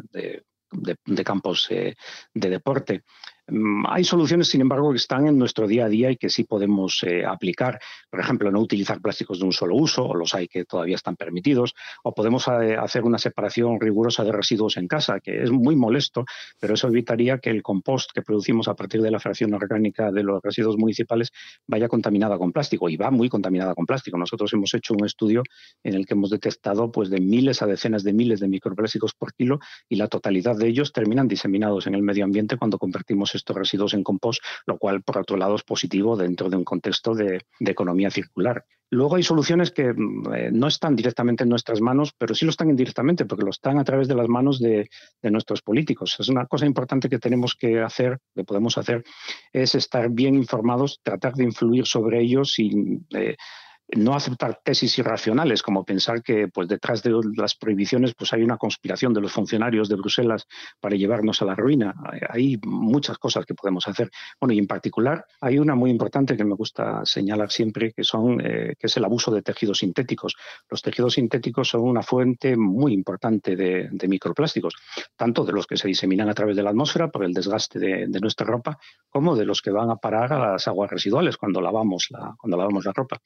campos 1.25 1.67
eh, 1.71 1.95
de 2.33 2.49
deporte. 2.49 3.03
Mm, 3.47 3.85
hay 3.87 4.03
soluciones, 4.03 4.47
sin 4.47 4.61
embargo, 4.61 4.89
que 4.91 4.97
están 4.97 5.27
en 5.27 5.37
nuestro 5.37 5.67
día 5.67 5.85
a 5.85 5.89
día 5.89 6.09
y 6.09 6.17
que 6.17 6.29
sí 6.29 6.45
podemos 6.45 7.03
eh, 7.03 7.25
aplicar. 7.25 7.79
Por 8.09 8.19
ejemplo, 8.19 8.51
no 8.51 8.59
utilizar 8.59 8.99
plásticos 9.01 9.39
de 9.39 9.45
un 9.45 9.53
solo 9.53 9.75
uso, 9.75 10.03
o 10.03 10.15
los 10.15 10.33
hay 10.33 10.47
que 10.47 10.65
todavía 10.65 10.95
están 10.95 11.15
permitidos, 11.15 11.75
o 12.03 12.13
podemos 12.13 12.47
eh, 12.47 12.75
hacer 12.75 13.03
una 13.03 13.19
separación 13.19 13.79
rigurosa 13.79 14.23
de 14.23 14.31
residuos 14.31 14.77
en 14.77 14.87
casa, 14.87 15.19
que 15.19 15.43
es 15.43 15.51
muy 15.51 15.75
molesto, 15.75 16.25
pero 16.59 16.73
eso 16.73 16.87
evitaría 16.87 17.37
que 17.37 17.51
el 17.51 17.61
compost 17.61 18.11
que 18.13 18.23
producimos 18.23 18.67
a 18.67 18.75
partir 18.75 19.01
de 19.01 19.11
la 19.11 19.19
fracción 19.19 19.53
orgánica 19.53 20.11
de 20.11 20.23
los 20.23 20.41
residuos 20.41 20.77
municipales 20.77 21.31
vaya 21.67 21.87
contaminada 21.87 22.39
con 22.39 22.51
plástico, 22.51 22.89
y 22.89 22.97
va 22.97 23.11
muy 23.11 23.29
contaminada 23.29 23.75
con 23.75 23.85
plástico. 23.85 24.17
Nosotros 24.17 24.51
hemos 24.53 24.73
hecho 24.73 24.95
un 24.95 25.05
estudio 25.05 25.43
en 25.83 25.93
el 25.93 26.07
que 26.07 26.15
hemos 26.15 26.31
detectado 26.31 26.91
pues, 26.91 27.11
de 27.11 27.21
miles 27.21 27.61
a 27.61 27.67
decenas 27.67 28.03
de 28.03 28.13
miles 28.13 28.39
de 28.39 28.47
microplásticos 28.47 29.13
por 29.13 29.33
kilo, 29.35 29.59
y 29.87 29.97
la 29.97 30.07
totalidad 30.07 30.57
de 30.57 30.67
ellos 30.67 30.91
terminan 30.91 31.27
diseminados 31.27 31.85
en 31.85 31.93
el 31.93 32.01
medio 32.01 32.23
ambiente 32.23 32.57
cuando 32.57 32.79
convertimos 32.79 33.34
estos 33.35 33.55
residuos 33.55 33.93
en 33.93 34.03
compost, 34.03 34.43
lo 34.65 34.77
cual, 34.77 35.01
por 35.01 35.17
otro 35.17 35.37
lado, 35.37 35.55
es 35.55 35.63
positivo 35.63 36.15
dentro 36.15 36.49
de 36.49 36.57
un 36.57 36.63
contexto 36.63 37.13
de, 37.13 37.45
economía 37.59 38.09
circular. 38.09 38.65
Luego 38.91 39.15
hay 39.15 39.23
soluciones 39.23 39.71
que 39.71 39.91
mm, 39.93 40.33
eh, 40.33 40.49
no 40.51 40.67
están 40.67 40.95
directamente 40.95 41.43
en 41.43 41.49
nuestras 41.49 41.81
manos, 41.81 42.13
pero 42.17 42.35
sí 42.35 42.45
lo 42.45 42.51
están 42.51 42.69
indirectamente, 42.69 43.25
porque 43.25 43.43
lo 43.43 43.49
están 43.49 43.79
a 43.79 43.83
través 43.83 44.07
de 44.07 44.15
las 44.15 44.27
manos 44.27 44.59
de, 44.59 44.89
nuestros 45.23 45.61
políticos. 45.61 46.15
Es 46.19 46.29
una 46.29 46.45
cosa 46.45 46.65
importante 46.65 47.09
que 47.09 47.19
tenemos 47.19 47.55
que 47.55 47.81
hacer, 47.81 48.19
que 48.35 48.43
podemos 48.43 48.77
hacer, 48.77 49.03
es 49.51 49.75
estar 49.75 50.09
bien 50.09 50.35
informados, 50.35 50.99
tratar 51.03 51.33
de 51.33 51.43
influir 51.43 51.85
sobre 51.85 52.21
ellos 52.21 52.59
y 52.59 53.01
eh, 53.11 53.35
no 53.89 54.15
aceptar 54.15 54.59
tesis 54.63 54.97
irracionales 54.97 55.61
como 55.61 55.85
pensar 55.85 56.23
que 56.23 56.47
pues 56.47 56.67
detrás 56.67 57.03
de 57.03 57.11
las 57.35 57.55
prohibiciones 57.55 58.13
pues 58.15 58.33
hay 58.33 58.43
una 58.43 58.57
conspiración 58.57 59.13
de 59.13 59.21
los 59.21 59.31
funcionarios 59.31 59.89
de 59.89 59.95
Bruselas 59.95 60.47
para 60.79 60.95
llevarnos 60.95 61.41
a 61.41 61.45
la 61.45 61.55
ruina. 61.55 61.93
Hay 62.29 62.57
muchas 62.65 63.17
cosas 63.17 63.45
que 63.45 63.53
podemos 63.53 63.87
hacer. 63.87 64.09
Bueno, 64.39 64.53
y 64.53 64.59
en 64.59 64.67
particular 64.67 65.25
hay 65.41 65.59
una 65.59 65.75
muy 65.75 65.91
importante 65.91 66.35
que 66.35 66.43
me 66.43 66.55
gusta 66.55 67.05
señalar 67.05 67.51
siempre 67.51 67.93
que 67.93 68.03
son 68.03 68.41
eh, 68.43 68.75
que 68.79 68.87
es 68.87 68.97
el 68.97 69.05
abuso 69.05 69.31
de 69.31 69.41
tejidos 69.41 69.79
sintéticos. 69.79 70.35
Los 70.69 70.81
tejidos 70.81 71.13
sintéticos 71.13 71.69
son 71.69 71.81
una 71.81 72.01
fuente 72.01 72.57
muy 72.57 72.93
importante 72.93 73.55
de, 73.55 73.89
microplásticos, 74.07 74.75
tanto 75.15 75.43
de 75.45 75.53
los 75.53 75.67
que 75.67 75.77
se 75.77 75.87
diseminan 75.87 76.29
a 76.29 76.33
través 76.33 76.55
de 76.55 76.63
la 76.63 76.69
atmósfera 76.69 77.09
por 77.09 77.23
el 77.23 77.33
desgaste 77.33 77.79
de, 77.79 78.19
nuestra 78.19 78.45
ropa, 78.45 78.77
como 79.15 79.37
de 79.37 79.45
los 79.45 79.61
que 79.61 79.71
van 79.71 79.89
a 79.89 79.95
parar 79.95 80.33
a 80.33 80.51
las 80.51 80.67
aguas 80.67 80.91
residuales 80.91 81.37
cuando 81.37 81.61
lavamos 81.61 82.07
la, 82.09 82.35
cuando 82.37 82.57
lavamos 82.57 82.83
la 82.83 82.91
ropa. 82.91 83.21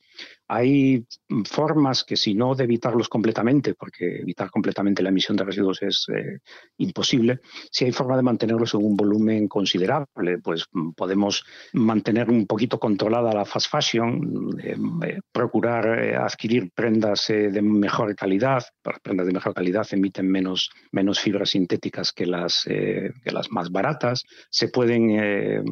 Hay 0.48 1.04
formas 1.46 2.04
que, 2.04 2.16
si 2.16 2.36
no 2.36 2.54
de 2.54 2.66
evitarlos 2.66 3.10
completamente, 3.10 3.74
porque 3.74 4.20
evitar 4.20 4.52
completamente 4.52 5.02
la 5.02 5.10
emisión 5.10 5.36
de 5.36 5.46
residuos 5.46 5.82
es 5.82 6.06
eh, 6.16 6.42
imposible, 6.78 7.40
si 7.72 7.86
hay 7.86 7.92
forma 7.92 8.16
de 8.18 8.22
mantenerlos 8.22 8.76
en 8.76 8.86
un 8.86 8.96
volumen 8.96 9.48
considerable, 9.48 10.38
pues 10.44 10.68
mm, 10.72 10.92
podemos 10.92 11.44
mantener 11.74 12.30
un 12.30 12.46
poquito 12.46 12.80
controlada 12.80 13.34
la 13.34 13.46
fast 13.46 13.72
fashion, 13.72 14.60
eh, 14.62 14.78
eh, 15.08 15.20
procurar 15.32 15.90
adquirir 16.18 16.70
prendas 16.72 17.30
de 17.30 17.62
mejor 17.64 18.16
calidad. 18.16 18.64
Las 18.84 19.00
prendas 19.00 19.26
de 19.26 19.34
mejor 19.34 19.56
calidad 19.56 19.88
emiten 19.90 20.30
menos, 20.30 20.70
menos 20.92 21.20
fibras 21.20 21.50
sintéticas 21.50 22.12
que 22.12 22.28
las, 22.28 22.62
que 22.64 23.32
las 23.32 23.50
más 23.50 23.72
baratas. 23.72 24.24
Se 24.52 24.68
pueden 24.68 25.64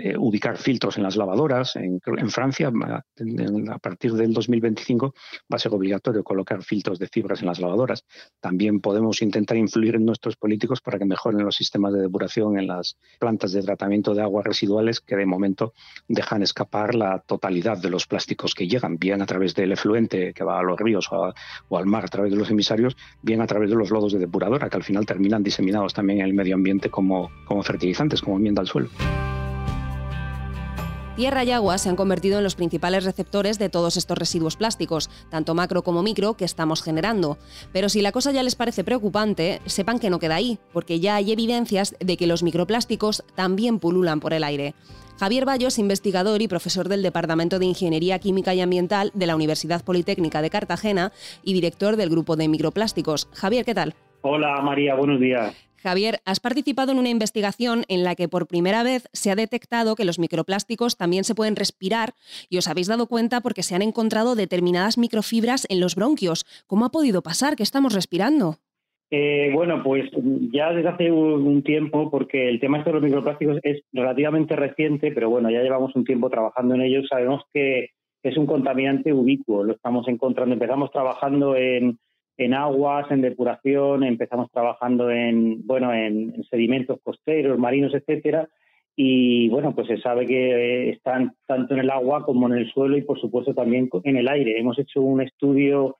eh, 0.00 0.16
ubicar 0.18 0.56
filtros 0.56 0.96
en 0.96 1.02
las 1.02 1.16
lavadoras. 1.16 1.76
En, 1.76 2.00
Francia, 2.30 2.70
a 2.70 3.78
partir 3.78 4.12
del 4.12 4.32
2025, 4.32 5.14
va 5.52 5.56
a 5.56 5.58
ser 5.58 5.72
obligatorio 5.74 6.22
colocar 6.22 6.62
filtros 6.62 6.98
de 6.98 7.08
fibras 7.08 7.40
en 7.40 7.46
las 7.46 7.60
lavadoras. 7.60 8.04
También 8.40 8.80
podemos 8.80 9.22
intentar 9.22 9.56
influir 9.56 9.96
en 9.96 10.04
nuestros 10.04 10.36
políticos 10.36 10.80
para 10.80 10.98
que 10.98 11.04
mejoren 11.04 11.44
los 11.44 11.56
sistemas 11.56 11.92
de 11.92 12.02
depuración 12.02 12.58
en 12.58 12.66
las 12.66 12.96
plantas 13.18 13.52
de 13.52 13.62
tratamiento 13.62 14.14
de 14.14 14.22
aguas 14.22 14.44
residuales 14.44 15.00
que 15.00 15.16
de 15.16 15.26
momento 15.26 15.72
dejan 16.08 16.42
escapar 16.42 16.94
la 16.94 17.20
totalidad 17.20 17.78
de 17.78 17.90
los 17.90 18.06
plásticos 18.06 18.54
que 18.54 18.68
llegan, 18.68 18.98
bien 18.98 19.22
a 19.22 19.26
través 19.26 19.54
del 19.54 19.72
efluente 19.72 20.32
que 20.34 20.44
va 20.44 20.58
a 20.58 20.62
los 20.62 20.78
ríos 20.78 21.08
o, 21.10 21.32
al 21.76 21.86
mar 21.86 22.04
a 22.04 22.08
través 22.08 22.32
de 22.32 22.38
los 22.38 22.50
emisarios, 22.50 22.96
bien 23.22 23.40
a 23.40 23.46
través 23.46 23.70
de 23.70 23.76
los 23.76 23.90
lodos 23.90 24.12
de 24.12 24.18
depuradora, 24.18 24.68
que 24.68 24.76
al 24.76 24.84
final 24.84 25.06
terminan 25.06 25.42
diseminados 25.42 25.94
también 25.94 26.20
en 26.20 26.26
el 26.26 26.34
medio 26.34 26.54
ambiente 26.54 26.90
como, 26.90 27.30
como 27.44 27.62
fertilizantes, 27.62 28.20
como 28.20 28.36
enmienda 28.36 28.60
al 28.60 28.68
suelo. 28.68 28.88
Tierra 31.16 31.44
y 31.44 31.50
agua 31.50 31.78
se 31.78 31.88
han 31.88 31.96
convertido 31.96 32.36
en 32.36 32.44
los 32.44 32.56
principales 32.56 33.04
receptores 33.04 33.58
de 33.58 33.70
todos 33.70 33.96
estos 33.96 34.18
residuos 34.18 34.56
plásticos, 34.56 35.08
tanto 35.30 35.54
macro 35.54 35.80
como 35.80 36.02
micro, 36.02 36.34
que 36.34 36.44
estamos 36.44 36.82
generando. 36.82 37.38
Pero 37.72 37.88
si 37.88 38.02
la 38.02 38.12
cosa 38.12 38.32
ya 38.32 38.42
les 38.42 38.54
parece 38.54 38.84
preocupante, 38.84 39.62
sepan 39.64 39.98
que 39.98 40.10
no 40.10 40.18
queda 40.18 40.34
ahí, 40.34 40.58
porque 40.74 41.00
ya 41.00 41.16
hay 41.16 41.32
evidencias 41.32 41.96
de 42.00 42.18
que 42.18 42.26
los 42.26 42.42
microplásticos 42.42 43.24
también 43.34 43.78
pululan 43.78 44.20
por 44.20 44.34
el 44.34 44.44
aire. 44.44 44.74
Javier 45.18 45.46
Bayos, 45.46 45.78
investigador 45.78 46.42
y 46.42 46.48
profesor 46.48 46.86
del 46.90 47.02
Departamento 47.02 47.58
de 47.58 47.64
Ingeniería 47.64 48.18
Química 48.18 48.52
y 48.52 48.60
Ambiental 48.60 49.10
de 49.14 49.26
la 49.26 49.36
Universidad 49.36 49.82
Politécnica 49.82 50.42
de 50.42 50.50
Cartagena 50.50 51.12
y 51.42 51.54
director 51.54 51.96
del 51.96 52.10
Grupo 52.10 52.36
de 52.36 52.48
Microplásticos. 52.48 53.26
Javier, 53.32 53.64
¿qué 53.64 53.74
tal? 53.74 53.94
Hola 54.20 54.60
María, 54.60 54.94
buenos 54.94 55.18
días. 55.18 55.54
Javier, 55.86 56.16
has 56.24 56.40
participado 56.40 56.90
en 56.90 56.98
una 56.98 57.10
investigación 57.10 57.84
en 57.86 58.02
la 58.02 58.16
que 58.16 58.28
por 58.28 58.48
primera 58.48 58.82
vez 58.82 59.08
se 59.12 59.30
ha 59.30 59.36
detectado 59.36 59.94
que 59.94 60.04
los 60.04 60.18
microplásticos 60.18 60.96
también 60.96 61.22
se 61.22 61.36
pueden 61.36 61.54
respirar 61.54 62.14
y 62.50 62.58
os 62.58 62.66
habéis 62.66 62.88
dado 62.88 63.06
cuenta 63.06 63.40
porque 63.40 63.62
se 63.62 63.76
han 63.76 63.82
encontrado 63.82 64.34
determinadas 64.34 64.98
microfibras 64.98 65.64
en 65.70 65.78
los 65.78 65.94
bronquios. 65.94 66.44
¿Cómo 66.66 66.86
ha 66.86 66.90
podido 66.90 67.22
pasar? 67.22 67.54
¿Qué 67.54 67.62
estamos 67.62 67.94
respirando? 67.94 68.56
Eh, 69.12 69.50
bueno, 69.54 69.80
pues 69.84 70.10
ya 70.52 70.72
desde 70.72 70.88
hace 70.88 71.12
un 71.12 71.62
tiempo, 71.62 72.10
porque 72.10 72.48
el 72.48 72.58
tema 72.58 72.82
de 72.82 72.92
los 72.92 73.02
microplásticos 73.02 73.60
es 73.62 73.82
relativamente 73.92 74.56
reciente, 74.56 75.12
pero 75.12 75.30
bueno, 75.30 75.50
ya 75.50 75.62
llevamos 75.62 75.94
un 75.94 76.04
tiempo 76.04 76.28
trabajando 76.28 76.74
en 76.74 76.80
ellos. 76.80 77.06
Sabemos 77.08 77.44
que 77.54 77.90
es 78.24 78.36
un 78.36 78.46
contaminante 78.46 79.12
ubicuo, 79.12 79.62
lo 79.62 79.74
estamos 79.74 80.08
encontrando. 80.08 80.54
Empezamos 80.54 80.90
trabajando 80.90 81.54
en 81.54 81.96
en 82.36 82.54
aguas, 82.54 83.10
en 83.10 83.22
depuración, 83.22 84.04
empezamos 84.04 84.50
trabajando 84.50 85.10
en, 85.10 85.66
bueno, 85.66 85.92
en, 85.92 86.44
sedimentos 86.50 87.00
costeros, 87.02 87.58
marinos, 87.58 87.94
etcétera, 87.94 88.48
y 88.94 89.48
bueno, 89.48 89.74
pues 89.74 89.88
se 89.88 89.98
sabe 89.98 90.26
que 90.26 90.90
están 90.90 91.34
tanto 91.46 91.74
en 91.74 91.80
el 91.80 91.90
agua 91.90 92.24
como 92.24 92.46
en 92.46 92.54
el 92.54 92.70
suelo 92.70 92.96
y 92.96 93.02
por 93.02 93.20
supuesto 93.20 93.54
también 93.54 93.90
en 94.04 94.16
el 94.16 94.28
aire. 94.28 94.58
Hemos 94.58 94.78
hecho 94.78 95.02
un 95.02 95.20
estudio 95.20 95.96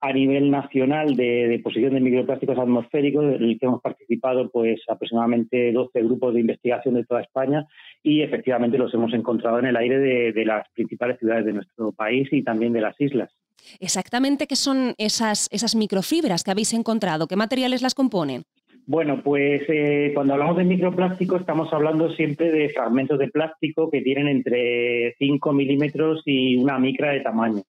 a 0.00 0.12
nivel 0.12 0.50
nacional 0.50 1.16
de, 1.16 1.48
de 1.48 1.58
posición 1.60 1.94
de 1.94 2.00
microplásticos 2.00 2.58
atmosféricos, 2.58 3.24
en 3.24 3.42
el 3.42 3.58
que 3.58 3.64
hemos 3.64 3.80
participado 3.80 4.50
pues 4.50 4.82
aproximadamente 4.88 5.72
12 5.72 6.02
grupos 6.02 6.34
de 6.34 6.40
investigación 6.40 6.94
de 6.94 7.06
toda 7.06 7.22
España 7.22 7.66
y 8.02 8.20
efectivamente 8.20 8.76
los 8.76 8.92
hemos 8.92 9.14
encontrado 9.14 9.58
en 9.58 9.66
el 9.66 9.76
aire 9.76 9.98
de 10.32 10.44
las 10.44 10.68
principales 10.74 11.18
ciudades 11.18 11.46
de 11.46 11.54
nuestro 11.54 11.92
país 11.92 12.28
y 12.30 12.42
también 12.42 12.74
de 12.74 12.82
las 12.82 13.00
islas. 13.00 13.30
Exactamente 13.80 14.46
qué 14.46 14.56
son 14.56 14.94
esas, 14.98 15.48
esas 15.52 15.74
microfibras 15.74 16.44
que 16.44 16.50
habéis 16.50 16.72
encontrado, 16.72 17.26
qué 17.26 17.36
materiales 17.36 17.82
las 17.82 17.94
componen. 17.94 18.44
Bueno, 18.86 19.22
pues 19.22 19.62
eh, 19.68 20.10
cuando 20.14 20.34
hablamos 20.34 20.58
de 20.58 20.64
microplástico 20.64 21.36
estamos 21.36 21.72
hablando 21.72 22.10
siempre 22.10 22.50
de 22.52 22.68
fragmentos 22.68 23.18
de 23.18 23.28
plástico 23.28 23.90
que 23.90 24.02
tienen 24.02 24.28
entre 24.28 25.14
5 25.18 25.52
milímetros 25.54 26.22
y 26.26 26.56
una 26.56 26.78
micra 26.78 27.12
de 27.12 27.20
tamaño. 27.20 27.62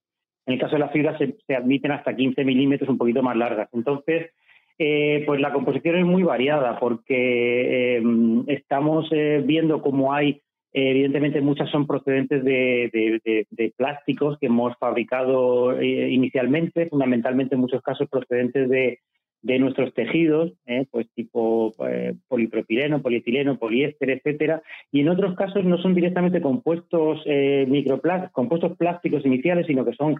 En 0.45 0.53
el 0.53 0.59
caso 0.59 0.73
de 0.73 0.79
las 0.79 0.91
fibras 0.91 1.17
se, 1.17 1.55
admiten 1.55 1.91
hasta 1.91 2.15
15 2.15 2.43
milímetros, 2.43 2.89
un 2.89 2.97
poquito 2.97 3.23
más 3.23 3.37
largas. 3.37 3.69
Entonces, 3.71 4.31
eh, 4.77 5.23
pues 5.25 5.39
la 5.39 5.53
composición 5.53 5.95
es 5.95 6.05
muy 6.05 6.23
variada 6.23 6.77
porque 6.79 7.97
eh, 7.97 8.03
estamos 8.47 9.09
viendo 9.45 9.81
cómo 9.81 10.13
hay 10.13 10.41
evidentemente 10.77 11.39
muchas 11.39 11.69
son 11.69 11.87
procedentes 11.87 12.43
de, 12.43 13.45
plásticos 13.77 14.37
que 14.39 14.47
hemos 14.47 14.77
fabricado 14.77 15.79
eh, 15.79 16.09
inicialmente, 16.09 16.89
fundamentalmente 16.89 17.55
en 17.55 17.61
muchos 17.61 17.81
casos 17.81 18.09
procedentes 18.09 18.69
de, 18.69 18.99
nuestros 19.59 19.93
tejidos, 19.93 20.51
eh, 20.65 20.85
pues 20.91 21.07
tipo 21.13 21.73
eh, 21.87 22.15
polipropileno, 22.27 23.01
polietileno, 23.01 23.57
poliéster, 23.57 24.09
etcétera, 24.09 24.61
y 24.91 24.99
en 25.01 25.09
otros 25.09 25.35
casos 25.35 25.63
no 25.63 25.77
son 25.77 25.93
directamente 25.95 26.41
compuestos 26.41 27.23
microplásticos, 27.25 28.33
compuestos 28.33 28.75
plásticos 28.77 29.25
iniciales, 29.25 29.67
sino 29.67 29.85
que 29.85 29.93
son 29.93 30.17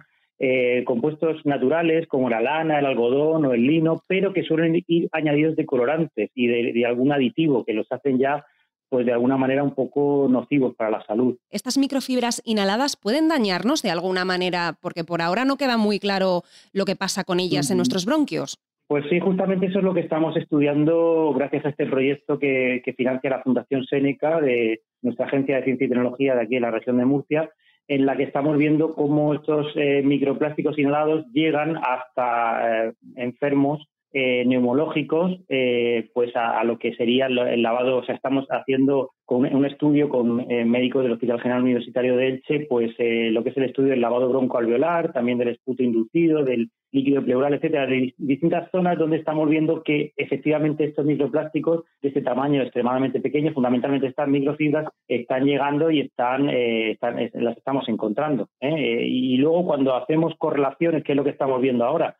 compuestos 0.84 1.44
naturales 1.44 2.06
como 2.08 2.30
la 2.30 2.40
lana, 2.40 2.78
el 2.78 2.86
algodón 2.86 3.44
o 3.46 3.52
el 3.52 3.66
lino, 3.66 4.02
pero 4.06 4.32
que 4.32 4.42
suelen 4.42 4.82
ir 4.86 5.08
añadidos 5.12 5.56
de 5.56 5.66
colorantes 5.66 6.30
y 6.34 6.46
de 6.46 6.86
algún 6.86 7.12
aditivo 7.12 7.64
que 7.64 7.74
los 7.74 7.90
hacen 7.90 8.18
ya 8.18 8.44
pues 8.88 9.06
de 9.06 9.12
alguna 9.12 9.36
manera 9.36 9.62
un 9.62 9.74
poco 9.74 10.26
nocivos 10.28 10.74
para 10.76 10.90
la 10.90 11.04
salud. 11.04 11.36
¿Estas 11.50 11.78
microfibras 11.78 12.42
inhaladas 12.44 12.96
pueden 12.96 13.28
dañarnos 13.28 13.82
de 13.82 13.90
alguna 13.90 14.24
manera? 14.24 14.78
Porque 14.80 15.04
por 15.04 15.22
ahora 15.22 15.44
no 15.44 15.56
queda 15.56 15.76
muy 15.76 15.98
claro 15.98 16.42
lo 16.72 16.84
que 16.84 16.96
pasa 16.96 17.24
con 17.24 17.40
ellas 17.40 17.70
en 17.70 17.78
nuestros 17.78 18.06
bronquios. 18.06 18.58
Pues 18.88 19.04
sí, 19.10 19.18
justamente 19.18 19.66
eso 19.66 19.78
es 19.78 19.84
lo 19.84 19.94
que 19.94 20.00
estamos 20.00 20.36
estudiando 20.36 21.32
gracias 21.34 21.64
a 21.66 21.70
este 21.70 21.86
proyecto 21.86 22.38
que, 22.38 22.82
financia 22.96 23.30
la 23.30 23.42
Fundación 23.42 23.84
Seneca 23.84 24.40
de 24.40 24.80
nuestra 25.02 25.26
Agencia 25.26 25.56
de 25.56 25.64
Ciencia 25.64 25.86
y 25.86 25.88
Tecnología 25.88 26.36
de 26.36 26.42
aquí 26.42 26.54
en 26.54 26.62
la 26.62 26.70
región 26.70 26.98
de 26.98 27.04
Murcia, 27.04 27.50
en 27.88 28.06
la 28.06 28.16
que 28.16 28.22
estamos 28.22 28.56
viendo 28.56 28.94
cómo 28.94 29.34
estos 29.34 29.72
eh, 29.74 30.02
microplásticos 30.04 30.78
inhalados 30.78 31.26
llegan 31.32 31.76
hasta 31.78 32.86
eh, 32.86 32.92
enfermos 33.16 33.88
eh, 34.18 34.46
neumológicos 34.46 35.40
eh, 35.50 36.08
pues 36.14 36.34
a, 36.36 36.64
lo 36.64 36.78
que 36.78 36.94
sería 36.94 37.26
el 37.26 37.62
lavado, 37.62 37.98
o 37.98 38.04
sea, 38.06 38.14
estamos 38.14 38.46
haciendo 38.48 39.10
con 39.26 39.44
un 39.44 39.66
estudio 39.66 40.08
con 40.08 40.50
eh, 40.50 40.64
médicos 40.64 41.02
del 41.02 41.12
Hospital 41.12 41.38
General 41.38 41.62
Universitario 41.62 42.16
de 42.16 42.28
Elche, 42.28 42.66
pues 42.66 42.92
lo 42.98 43.44
que 43.44 43.50
es 43.50 43.56
el 43.58 43.64
estudio 43.64 43.90
del 43.90 44.00
lavado 44.00 44.30
broncoalveolar, 44.30 45.12
también 45.12 45.36
del 45.36 45.48
esputo 45.48 45.82
inducido, 45.82 46.44
del 46.44 46.70
líquido 46.92 47.22
pleural, 47.22 47.52
etcétera, 47.52 47.86
de 47.86 48.14
distintas 48.16 48.70
zonas 48.70 48.96
donde 48.96 49.18
estamos 49.18 49.50
viendo 49.50 49.82
que 49.82 50.14
efectivamente 50.16 50.84
estos 50.84 51.04
microplásticos 51.04 51.84
de 52.00 52.08
este 52.08 52.22
tamaño 52.22 52.62
extremadamente 52.62 53.20
pequeño, 53.20 53.52
fundamentalmente 53.52 54.06
estas 54.06 54.28
microfibras, 54.28 54.88
están 55.08 55.44
llegando 55.44 55.90
y 55.90 56.00
están, 56.00 56.46
las 56.46 57.58
estamos 57.58 57.86
encontrando. 57.90 58.48
y 58.62 59.36
luego 59.36 59.66
cuando 59.66 59.94
hacemos 59.94 60.34
correlaciones, 60.38 61.04
que 61.04 61.12
es 61.12 61.16
lo 61.16 61.24
que 61.24 61.30
estamos 61.30 61.60
viendo 61.60 61.84
ahora, 61.84 62.16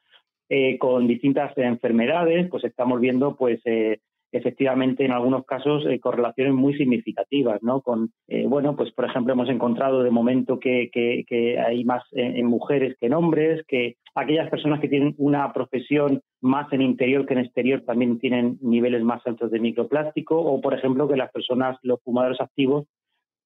eh, 0.49 0.79
con 0.79 1.07
distintas 1.07 1.57
enfermedades, 1.59 2.49
pues 2.49 2.63
estamos 2.65 3.01
viendo 3.01 3.37
pues 3.37 3.61
eh, 3.65 3.99
efectivamente 4.31 5.05
en 5.05 5.11
algunos 5.11 5.45
casos 5.45 5.85
eh, 5.87 5.99
correlaciones 5.99 6.55
muy 6.55 6.77
significativas, 6.77 7.63
¿no? 7.63 7.81
Con, 7.81 8.13
bueno, 8.47 8.77
pues 8.77 8.93
por 8.93 9.07
ejemplo 9.07 9.33
hemos 9.33 9.49
encontrado 9.49 10.03
de 10.03 10.11
momento 10.11 10.61
que, 10.61 10.91
que, 10.93 11.59
hay 11.59 11.85
más 11.85 12.05
en, 12.13 12.47
mujeres 12.47 12.97
que 13.01 13.07
en 13.07 13.15
hombres, 13.15 13.65
que 13.67 13.97
aquellas 14.15 14.49
personas 14.49 14.81
que 14.81 14.89
tienen 14.89 15.15
una 15.19 15.53
profesión 15.53 16.23
más 16.41 16.73
en 16.73 16.83
interior 16.83 17.27
que 17.27 17.35
en 17.35 17.41
exterior 17.41 17.83
también 17.85 18.19
tienen 18.19 18.59
niveles 18.61 19.03
más 19.03 19.27
altos 19.27 19.51
de 19.51 19.61
microplástico, 19.61 20.39
o 20.39 20.61
por 20.61 20.75
ejemplo 20.75 21.09
que 21.09 21.17
las 21.17 21.33
personas, 21.33 21.77
los 21.83 22.01
fumadores 22.03 22.41
activos, 22.41 22.87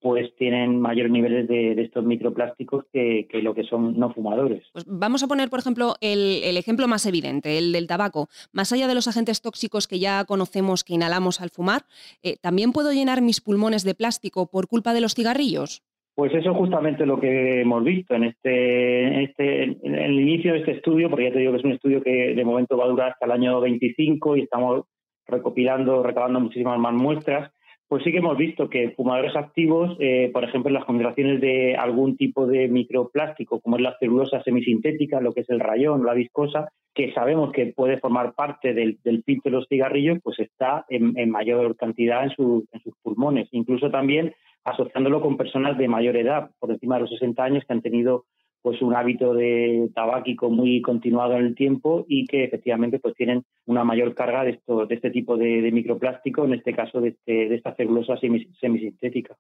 pues 0.00 0.34
tienen 0.36 0.80
mayores 0.80 1.12
niveles 1.12 1.46
de, 1.46 1.72
estos 1.82 2.04
microplásticos 2.04 2.84
que, 2.92 3.26
lo 3.42 3.54
que 3.54 3.64
son 3.64 3.98
no 3.98 4.12
fumadores. 4.12 4.64
Pues 4.72 4.84
vamos 4.86 5.22
a 5.22 5.28
poner, 5.28 5.50
por 5.50 5.60
ejemplo, 5.60 5.94
el, 6.00 6.56
ejemplo 6.56 6.88
más 6.88 7.06
evidente, 7.06 7.58
el 7.58 7.72
del 7.72 7.86
tabaco. 7.86 8.28
Más 8.52 8.72
allá 8.72 8.88
de 8.88 8.94
los 8.94 9.08
agentes 9.08 9.42
tóxicos 9.42 9.86
que 9.86 9.98
ya 9.98 10.24
conocemos 10.24 10.84
que 10.84 10.94
inhalamos 10.94 11.40
al 11.40 11.50
fumar, 11.50 11.82
eh, 12.22 12.36
¿también 12.40 12.72
puedo 12.72 12.92
llenar 12.92 13.20
mis 13.20 13.40
pulmones 13.40 13.84
de 13.84 13.94
plástico 13.94 14.50
por 14.50 14.68
culpa 14.68 14.94
de 14.94 15.02
los 15.02 15.14
cigarrillos? 15.14 15.82
Pues 16.14 16.34
eso 16.34 16.50
es 16.50 16.56
justamente 16.56 17.06
lo 17.06 17.20
que 17.20 17.60
hemos 17.60 17.84
visto 17.84 18.14
en 18.14 18.24
este, 18.24 19.06
en 19.06 19.20
este, 19.20 19.62
en 19.62 19.94
el 19.94 20.20
inicio 20.20 20.52
de 20.52 20.60
este 20.60 20.72
estudio, 20.72 21.08
porque 21.08 21.24
ya 21.24 21.32
te 21.32 21.38
digo 21.38 21.52
que 21.52 21.58
es 21.58 21.64
un 21.64 21.72
estudio 21.72 22.02
que 22.02 22.34
de 22.34 22.44
momento 22.44 22.76
va 22.76 22.84
a 22.84 22.88
durar 22.88 23.12
hasta 23.12 23.26
el 23.26 23.32
año 23.32 23.60
25 23.60 24.36
y 24.36 24.42
estamos 24.42 24.84
recopilando, 25.26 26.02
recabando 26.02 26.40
muchísimas 26.40 26.78
más 26.78 26.92
muestras 26.94 27.52
pues 27.90 28.04
sí 28.04 28.12
que 28.12 28.18
hemos 28.18 28.38
visto 28.38 28.70
que 28.70 28.90
fumadores 28.90 29.34
activos, 29.34 29.96
eh, 29.98 30.30
por 30.32 30.44
ejemplo, 30.44 30.70
las 30.70 30.84
concentraciones 30.84 31.40
de 31.40 31.74
algún 31.74 32.16
tipo 32.16 32.46
de 32.46 32.68
microplástico, 32.68 33.58
como 33.60 33.78
es 33.78 33.82
la 33.82 33.96
celulosa 33.98 34.40
semisintética, 34.44 35.20
lo 35.20 35.32
que 35.32 35.40
es 35.40 35.50
el 35.50 35.58
rayón, 35.58 36.06
la 36.06 36.14
viscosa, 36.14 36.68
que 36.94 37.12
sabemos 37.12 37.50
que 37.50 37.66
puede 37.66 37.98
formar 37.98 38.34
parte 38.34 38.74
del, 38.74 39.00
del 39.02 39.24
filtro 39.24 39.50
de 39.50 39.56
los 39.56 39.66
cigarrillos, 39.66 40.20
pues 40.22 40.38
está 40.38 40.84
en, 40.88 41.30
mayor 41.30 41.74
cantidad 41.74 42.22
en 42.22 42.30
sus 42.30 42.64
pulmones. 43.02 43.48
Incluso 43.50 43.90
también 43.90 44.34
asociándolo 44.62 45.20
con 45.20 45.36
personas 45.36 45.76
de 45.76 45.88
mayor 45.88 46.16
edad, 46.16 46.52
por 46.60 46.70
encima 46.70 46.94
de 46.94 47.00
los 47.00 47.10
60 47.10 47.42
años, 47.42 47.64
que 47.66 47.72
han 47.72 47.82
tenido 47.82 48.24
pues 48.62 48.82
un 48.82 48.94
hábito 48.94 49.34
de 49.34 49.90
tabáquico 49.94 50.50
muy 50.50 50.82
continuado 50.82 51.36
en 51.36 51.46
el 51.46 51.54
tiempo 51.54 52.04
y 52.08 52.26
que 52.26 52.44
efectivamente 52.44 52.98
pues 52.98 53.14
tienen 53.14 53.44
una 53.66 53.84
mayor 53.84 54.14
carga 54.14 54.44
de, 54.44 54.50
esto, 54.50 54.86
de 54.86 54.94
este 54.94 55.10
tipo 55.10 55.36
de, 55.36 55.70
microplástico, 55.72 56.44
en 56.44 56.54
este 56.54 56.74
caso 56.74 57.00
de, 57.00 57.10
este, 57.10 57.48
de 57.48 57.54
esta 57.54 57.74
celulosa 57.74 58.16
semisintética. 58.16 59.36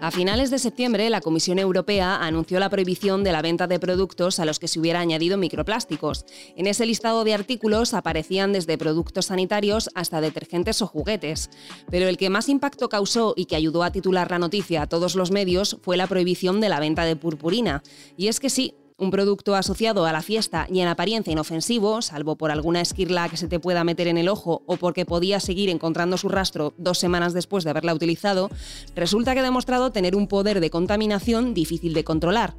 A 0.00 0.12
finales 0.12 0.50
de 0.50 0.60
septiembre, 0.60 1.10
la 1.10 1.20
Comisión 1.20 1.58
Europea 1.58 2.16
anunció 2.16 2.60
la 2.60 2.70
prohibición 2.70 3.24
de 3.24 3.32
la 3.32 3.42
venta 3.42 3.66
de 3.66 3.80
productos 3.80 4.38
a 4.38 4.44
los 4.44 4.60
que 4.60 4.68
se 4.68 4.78
hubiera 4.78 5.00
añadido 5.00 5.36
microplásticos. 5.36 6.24
En 6.54 6.68
ese 6.68 6.86
listado 6.86 7.24
de 7.24 7.34
artículos 7.34 7.94
aparecían 7.94 8.52
desde 8.52 8.78
productos 8.78 9.26
sanitarios 9.26 9.90
hasta 9.96 10.20
detergentes 10.20 10.82
o 10.82 10.86
juguetes. 10.86 11.50
Pero 11.90 12.06
el 12.06 12.16
que 12.16 12.30
más 12.30 12.48
impacto 12.48 12.88
causó 12.88 13.34
y 13.36 13.46
que 13.46 13.56
ayudó 13.56 13.82
a 13.82 13.90
titular 13.90 14.30
la 14.30 14.38
noticia 14.38 14.82
a 14.82 14.86
todos 14.86 15.16
los 15.16 15.32
medios 15.32 15.78
fue 15.82 15.96
la 15.96 16.06
prohibición 16.06 16.60
de 16.60 16.68
la 16.68 16.78
venta 16.78 17.04
de 17.04 17.16
purpurina. 17.16 17.82
Y 18.16 18.28
es 18.28 18.38
que 18.38 18.50
sí, 18.50 18.74
un 18.98 19.10
producto 19.12 19.54
asociado 19.54 20.04
a 20.04 20.12
la 20.12 20.22
fiesta 20.22 20.66
y 20.68 20.80
en 20.80 20.88
apariencia 20.88 21.32
inofensivo, 21.32 22.02
salvo 22.02 22.36
por 22.36 22.50
alguna 22.50 22.80
esquirla 22.80 23.28
que 23.28 23.36
se 23.36 23.46
te 23.46 23.60
pueda 23.60 23.84
meter 23.84 24.08
en 24.08 24.18
el 24.18 24.28
ojo 24.28 24.62
o 24.66 24.76
porque 24.76 25.06
podía 25.06 25.38
seguir 25.40 25.70
encontrando 25.70 26.18
su 26.18 26.28
rastro 26.28 26.74
dos 26.76 26.98
semanas 26.98 27.32
después 27.32 27.64
de 27.64 27.70
haberla 27.70 27.94
utilizado, 27.94 28.50
resulta 28.96 29.34
que 29.34 29.40
ha 29.40 29.44
demostrado 29.44 29.92
tener 29.92 30.16
un 30.16 30.26
poder 30.26 30.60
de 30.60 30.70
contaminación 30.70 31.54
difícil 31.54 31.94
de 31.94 32.04
controlar. 32.04 32.56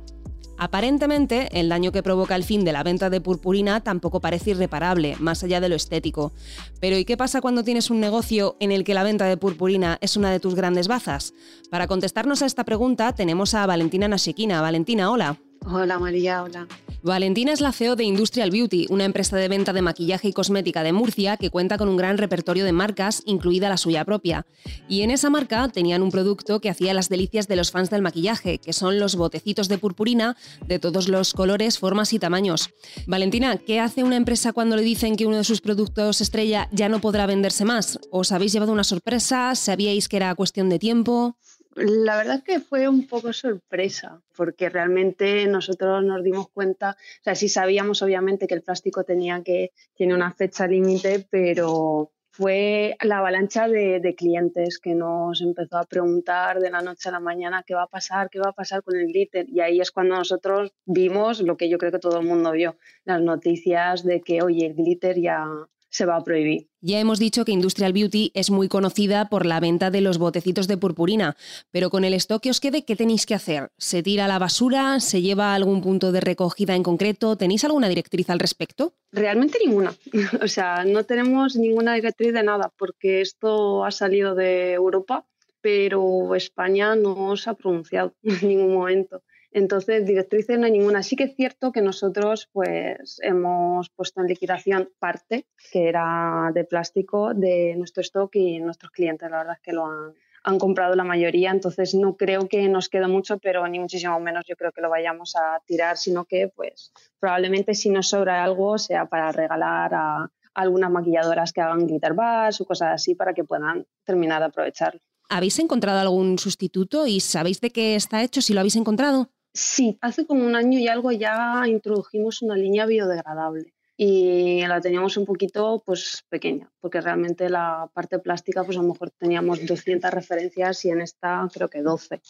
Aparentemente, 0.57 1.47
el 1.57 1.69
daño 1.69 1.93
que 1.93 2.03
provoca 2.03 2.35
el 2.35 2.43
fin 2.43 2.65
de 2.65 2.73
la 2.73 2.83
venta 2.83 3.09
de 3.09 3.21
purpurina 3.21 3.81
tampoco 3.81 4.19
parece 4.19 4.51
irreparable, 4.51 5.15
más 5.19 5.41
allá 5.41 5.61
de 5.61 5.69
lo 5.69 5.75
estético. 5.75 6.33
Pero 6.81 6.97
¿y 6.97 7.05
qué 7.05 7.15
pasa 7.15 7.39
cuando 7.39 7.63
tienes 7.63 7.89
un 7.89 8.01
negocio 8.01 8.57
en 8.59 8.73
el 8.73 8.83
que 8.83 8.93
la 8.93 9.03
venta 9.03 9.25
de 9.25 9.37
purpurina 9.37 9.97
es 10.01 10.17
una 10.17 10.31
de 10.31 10.41
tus 10.41 10.55
grandes 10.55 10.89
bazas? 10.89 11.33
Para 11.71 11.87
contestarnos 11.87 12.41
a 12.41 12.45
esta 12.45 12.65
pregunta 12.65 13.15
tenemos 13.15 13.53
a 13.53 13.65
Valentina 13.65 14.09
Nashikina. 14.09 14.61
Valentina, 14.61 15.11
hola. 15.11 15.39
Hola 15.65 15.99
María, 15.99 16.43
hola. 16.43 16.67
Valentina 17.01 17.53
es 17.53 17.61
la 17.61 17.71
CEO 17.71 17.95
de 17.95 18.03
Industrial 18.03 18.51
Beauty, 18.51 18.87
una 18.89 19.05
empresa 19.05 19.37
de 19.37 19.47
venta 19.47 19.71
de 19.71 19.81
maquillaje 19.81 20.27
y 20.27 20.33
cosmética 20.33 20.83
de 20.83 20.91
Murcia 20.91 21.37
que 21.37 21.49
cuenta 21.49 21.77
con 21.77 21.87
un 21.87 21.95
gran 21.95 22.17
repertorio 22.17 22.65
de 22.65 22.73
marcas, 22.73 23.23
incluida 23.25 23.69
la 23.69 23.77
suya 23.77 24.03
propia. 24.03 24.45
Y 24.89 25.01
en 25.03 25.11
esa 25.11 25.29
marca 25.29 25.69
tenían 25.69 26.01
un 26.01 26.11
producto 26.11 26.59
que 26.59 26.69
hacía 26.69 26.93
las 26.93 27.07
delicias 27.07 27.47
de 27.47 27.55
los 27.55 27.71
fans 27.71 27.89
del 27.89 28.01
maquillaje, 28.01 28.57
que 28.57 28.73
son 28.73 28.99
los 28.99 29.15
botecitos 29.15 29.69
de 29.69 29.77
purpurina 29.77 30.35
de 30.67 30.79
todos 30.79 31.07
los 31.07 31.33
colores, 31.33 31.79
formas 31.79 32.11
y 32.11 32.19
tamaños. 32.19 32.69
Valentina, 33.07 33.57
¿qué 33.57 33.79
hace 33.79 34.03
una 34.03 34.17
empresa 34.17 34.51
cuando 34.51 34.75
le 34.75 34.81
dicen 34.81 35.15
que 35.15 35.25
uno 35.25 35.37
de 35.37 35.45
sus 35.45 35.61
productos 35.61 36.19
estrella 36.19 36.67
ya 36.73 36.89
no 36.89 36.99
podrá 36.99 37.25
venderse 37.27 37.63
más? 37.63 37.97
¿Os 38.11 38.33
habéis 38.33 38.51
llevado 38.51 38.73
una 38.73 38.83
sorpresa? 38.83 39.55
¿Sabíais 39.55 40.09
que 40.09 40.17
era 40.17 40.35
cuestión 40.35 40.67
de 40.67 40.79
tiempo? 40.79 41.37
La 41.81 42.17
verdad 42.17 42.43
que 42.43 42.59
fue 42.59 42.89
un 42.89 43.07
poco 43.07 43.31
sorpresa, 43.31 44.21
porque 44.35 44.67
realmente 44.69 45.47
nosotros 45.47 46.03
nos 46.03 46.21
dimos 46.23 46.49
cuenta, 46.49 46.97
o 47.21 47.23
sea, 47.23 47.35
sí 47.35 47.47
sabíamos 47.47 48.01
obviamente 48.01 48.47
que 48.47 48.55
el 48.55 48.63
plástico 48.63 49.05
tenía 49.05 49.41
que, 49.43 49.71
tiene 49.93 50.13
una 50.13 50.33
fecha 50.33 50.67
límite, 50.67 51.25
pero 51.29 52.11
fue 52.31 52.97
la 53.01 53.19
avalancha 53.19 53.67
de, 53.67 54.15
clientes 54.17 54.79
que 54.79 54.93
nos 54.93 55.41
empezó 55.41 55.77
a 55.77 55.85
preguntar 55.85 56.59
de 56.59 56.69
la 56.69 56.81
noche 56.81 57.09
a 57.09 57.13
la 57.13 57.19
mañana 57.19 57.63
qué 57.65 57.75
va 57.75 57.83
a 57.83 57.87
pasar, 57.87 58.29
qué 58.29 58.39
va 58.39 58.49
a 58.49 58.53
pasar 58.53 58.83
con 58.83 58.97
el 58.97 59.07
glitter. 59.07 59.45
Y 59.49 59.61
ahí 59.61 59.79
es 59.79 59.91
cuando 59.91 60.15
nosotros 60.15 60.73
vimos 60.85 61.41
lo 61.41 61.55
que 61.55 61.69
yo 61.69 61.77
creo 61.77 61.91
que 61.91 61.99
todo 61.99 62.19
el 62.19 62.27
mundo 62.27 62.51
vio, 62.51 62.77
las 63.05 63.21
noticias 63.21 64.03
de 64.03 64.21
que, 64.21 64.41
oye, 64.41 64.67
el 64.67 64.75
glitter 64.75 65.19
ya, 65.19 65.45
se 65.89 66.05
va 66.05 66.15
a 66.15 66.23
prohibir. 66.23 66.69
Ya 66.81 66.99
hemos 66.99 67.19
dicho 67.19 67.43
que 67.43 67.51
Industrial 67.51 67.93
Beauty 67.93 68.31
es 68.33 68.51
muy 68.51 68.69
conocida 68.69 69.27
por 69.27 69.45
la 69.45 69.59
venta 69.59 69.91
de 69.91 70.01
los 70.01 70.17
botecitos 70.17 70.67
de 70.67 70.77
purpurina, 70.77 71.35
pero 71.71 71.89
con 71.89 72.05
el 72.05 72.13
stock 72.13 72.41
que 72.41 72.51
os 72.51 72.59
quede, 72.59 72.85
¿qué 72.85 72.95
tenéis 72.95 73.25
que 73.25 73.35
hacer? 73.35 73.71
¿Se 73.77 74.01
tira 74.01 74.25
a 74.25 74.27
la 74.27 74.39
basura? 74.39 74.99
¿Se 74.99 75.21
lleva 75.21 75.51
a 75.51 75.55
algún 75.55 75.81
punto 75.81 76.11
de 76.11 76.21
recogida 76.21 76.75
en 76.75 76.83
concreto? 76.83 77.35
¿Tenéis 77.35 77.65
alguna 77.65 77.89
directriz 77.89 78.29
al 78.29 78.39
respecto? 78.39 78.93
Realmente 79.11 79.59
ninguna. 79.63 79.93
o 80.41 80.47
sea, 80.47 80.85
no 80.85 81.03
tenemos 81.03 81.55
ninguna 81.55 81.95
directriz 81.95 82.33
de 82.33 82.43
nada, 82.43 82.71
porque 82.77 83.21
esto 83.21 83.83
ha 83.83 83.91
salido 83.91 84.35
de 84.35 84.73
Europa, 84.73 85.25
pero 85.61 86.33
España 86.35 86.95
no 86.95 87.35
se 87.35 87.49
ha 87.49 87.53
pronunciado 87.55 88.13
en 88.23 88.47
ningún 88.47 88.73
momento. 88.73 89.21
Entonces, 89.51 90.05
directrices 90.05 90.59
no 90.59 90.65
hay 90.65 90.71
ninguna. 90.71 91.01
Sí 91.03 91.15
que 91.15 91.23
es 91.25 91.35
cierto 91.35 91.71
que 91.71 91.81
nosotros 91.81 92.49
pues, 92.51 93.19
hemos 93.23 93.89
puesto 93.89 94.21
en 94.21 94.27
liquidación 94.27 94.89
parte 94.99 95.47
que 95.71 95.89
era 95.89 96.51
de 96.53 96.65
plástico 96.65 97.33
de 97.33 97.75
nuestro 97.75 98.01
stock 98.01 98.35
y 98.35 98.59
nuestros 98.59 98.91
clientes, 98.91 99.29
la 99.29 99.37
verdad 99.37 99.55
es 99.55 99.61
que 99.61 99.73
lo 99.73 99.85
han, 99.85 100.13
han 100.43 100.59
comprado 100.59 100.95
la 100.95 101.03
mayoría, 101.03 101.51
entonces 101.51 101.93
no 101.95 102.15
creo 102.15 102.47
que 102.47 102.67
nos 102.69 102.89
quede 102.89 103.07
mucho, 103.07 103.39
pero 103.39 103.67
ni 103.67 103.79
muchísimo 103.79 104.19
menos 104.19 104.45
yo 104.47 104.55
creo 104.55 104.71
que 104.71 104.81
lo 104.81 104.89
vayamos 104.89 105.35
a 105.35 105.61
tirar, 105.65 105.97
sino 105.97 106.25
que 106.25 106.47
pues 106.47 106.91
probablemente 107.19 107.73
si 107.73 107.89
nos 107.89 108.09
sobra 108.09 108.43
algo 108.43 108.77
sea 108.77 109.05
para 109.05 109.31
regalar 109.31 109.93
a 109.93 110.31
algunas 110.53 110.91
maquilladoras 110.91 111.53
que 111.53 111.61
hagan 111.61 111.87
glitter 111.87 112.13
bars 112.13 112.61
o 112.61 112.65
cosas 112.65 112.89
así 112.93 113.15
para 113.15 113.33
que 113.33 113.43
puedan 113.43 113.85
terminar 114.03 114.39
de 114.41 114.47
aprovecharlo. 114.47 115.01
¿Habéis 115.29 115.59
encontrado 115.59 115.99
algún 115.99 116.39
sustituto 116.39 117.05
y 117.05 117.19
sabéis 117.19 117.61
de 117.61 117.69
qué 117.69 117.95
está 117.95 118.23
hecho 118.23 118.41
si 118.41 118.53
lo 118.53 118.61
habéis 118.61 118.75
encontrado? 118.75 119.29
Sí, 119.53 119.97
hace 120.01 120.25
como 120.25 120.45
un 120.45 120.55
año 120.55 120.79
y 120.79 120.87
algo 120.87 121.11
ya 121.11 121.63
introdujimos 121.67 122.41
una 122.41 122.55
línea 122.55 122.85
biodegradable 122.85 123.73
y 124.01 124.65
la 124.65 124.79
teníamos 124.79 125.17
un 125.17 125.25
poquito 125.25 125.83
pues 125.85 126.23
pequeña, 126.29 126.71
porque 126.79 127.01
realmente 127.01 127.49
la 127.49 127.89
parte 127.93 128.19
plástica 128.19 128.63
pues 128.63 128.77
a 128.77 128.81
lo 128.81 128.87
mejor 128.87 129.09
teníamos 129.11 129.65
200 129.65 130.11
referencias 130.11 130.85
y 130.85 130.89
en 130.91 131.01
esta 131.01 131.45
creo 131.51 131.69
que 131.69 131.81
12. 131.81 132.21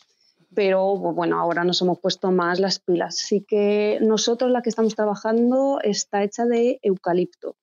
Pero 0.56 0.96
bueno, 0.96 1.40
ahora 1.40 1.64
nos 1.64 1.80
hemos 1.84 2.00
puesto 2.00 2.32
más 2.32 2.60
las 2.60 2.80
pilas. 2.80 3.18
Sí 3.18 3.46
que 3.48 4.00
nosotros 4.02 4.50
la 4.50 4.64
que 4.64 4.70
estamos 4.70 4.96
trabajando 4.96 5.80
está 5.84 6.24
hecha 6.24 6.48
de 6.48 6.80
eucalipto. 6.82 7.56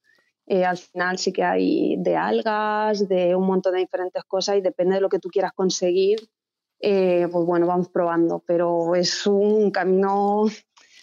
Eh, 0.47 0.65
al 0.65 0.79
final 0.79 1.19
sí 1.19 1.33
que 1.33 1.43
hay 1.43 1.97
de 1.99 2.15
algas, 2.15 3.09
de 3.09 3.35
un 3.35 3.47
montón 3.47 3.75
de 3.75 3.81
diferentes 3.81 4.23
cosas 4.23 4.57
y 4.57 4.61
depende 4.61 4.95
de 4.95 5.01
lo 5.01 5.09
que 5.09 5.19
tú 5.19 5.29
quieras 5.31 5.53
conseguir, 5.53 6.21
eh, 6.81 7.29
pues 7.31 7.47
bueno, 7.47 7.67
vamos 7.67 7.89
probando, 7.89 8.43
pero 8.47 8.95
es 8.95 9.27
un 9.27 9.71
camino 9.71 10.47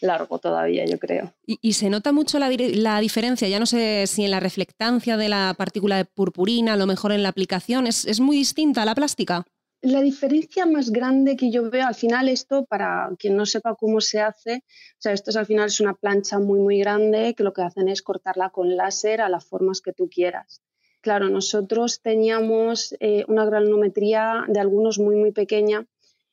largo 0.02 0.38
todavía, 0.40 0.86
yo 0.86 1.00
creo. 1.00 1.34
Y, 1.46 1.74
se 1.74 1.90
nota 1.90 2.12
mucho 2.12 2.38
la, 2.38 3.00
diferencia, 3.00 3.48
ya 3.48 3.60
no 3.60 3.66
sé 3.66 4.06
si 4.08 4.26
en 4.26 4.32
la 4.32 4.40
reflectancia 4.40 5.18
de 5.18 5.30
la 5.30 5.56
partícula 5.58 5.98
de 5.98 6.06
purpurina, 6.06 6.74
a 6.74 6.78
lo 6.78 6.86
mejor 6.86 7.12
en 7.12 7.24
la 7.24 7.30
aplicación, 7.30 7.88
¿es, 7.88 8.06
es 8.06 8.20
muy 8.20 8.38
distinta 8.38 8.82
a 8.82 8.86
la 8.86 8.96
plástica? 8.96 9.46
La 9.82 10.02
diferencia 10.02 10.66
más 10.66 10.92
grande 10.92 11.36
que 11.36 11.52
yo 11.52 11.70
veo 11.70 11.86
al 11.86 11.96
final 11.96 12.30
esto, 12.30 12.66
para 12.66 13.10
quien 13.20 13.36
no 13.36 13.46
sepa 13.46 13.76
cómo 13.76 14.00
se 14.00 14.22
hace, 14.22 14.64
o 14.64 15.00
sea, 15.00 15.12
esto 15.12 15.30
es 15.30 15.36
al 15.36 15.46
final 15.46 15.66
es 15.66 15.82
una 15.82 15.94
plancha 15.94 16.40
muy 16.40 16.60
muy 16.60 16.80
grande 16.80 17.34
que 17.36 17.44
lo 17.44 17.52
que 17.52 17.64
hacen 17.64 17.90
es 17.90 18.02
cortarla 18.02 18.50
con 18.50 18.78
láser 18.78 19.20
a 19.20 19.28
las 19.28 19.46
formas 19.46 19.82
que 19.82 19.92
tú 19.92 20.10
quieras. 20.10 20.62
Claro, 21.04 21.28
nosotros 21.28 22.00
teníamos 22.02 22.96
eh, 23.02 23.26
una 23.28 23.44
granometría 23.44 24.46
de 24.48 24.62
algunos 24.62 25.00
muy, 25.00 25.18
muy 25.18 25.34
pequeña, 25.34 25.86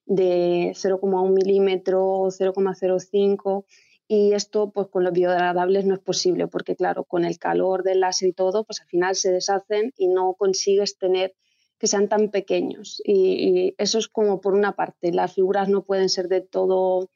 de 0.07 0.71
0,1 0.77 1.33
milímetro, 1.33 2.31
0,05 2.31 3.65
y 4.07 4.33
esto 4.33 4.71
pues 4.71 4.87
con 4.87 5.03
los 5.03 5.13
biodegradables 5.13 5.87
no 5.87 5.95
es 5.95 6.01
posible 6.01 6.47
porque 6.47 6.77
claro, 6.77 7.03
con 7.03 7.25
el 7.25 7.37
calor 7.37 7.83
del 7.83 7.99
láser 7.99 8.29
y 8.29 8.33
todo, 8.33 8.63
pues 8.63 8.81
al 8.81 8.87
final 8.87 9.17
se 9.17 9.33
deshacen 9.33 9.93
y 9.97 10.07
no 10.07 10.35
consigues 10.35 10.97
tener 10.99 11.35
que 11.81 11.89
sean 11.89 12.09
tan 12.09 12.31
pequeños. 12.31 13.03
Y, 13.05 13.75
eso 13.77 13.99
es 13.99 14.07
como 14.07 14.41
por 14.41 14.55
una 14.55 14.77
parte, 14.77 15.11
las 15.11 15.35
figuras 15.35 15.69
no 15.69 15.83
pueden 15.83 16.09
ser 16.09 16.29
de 16.29 16.43
todo 16.43 17.11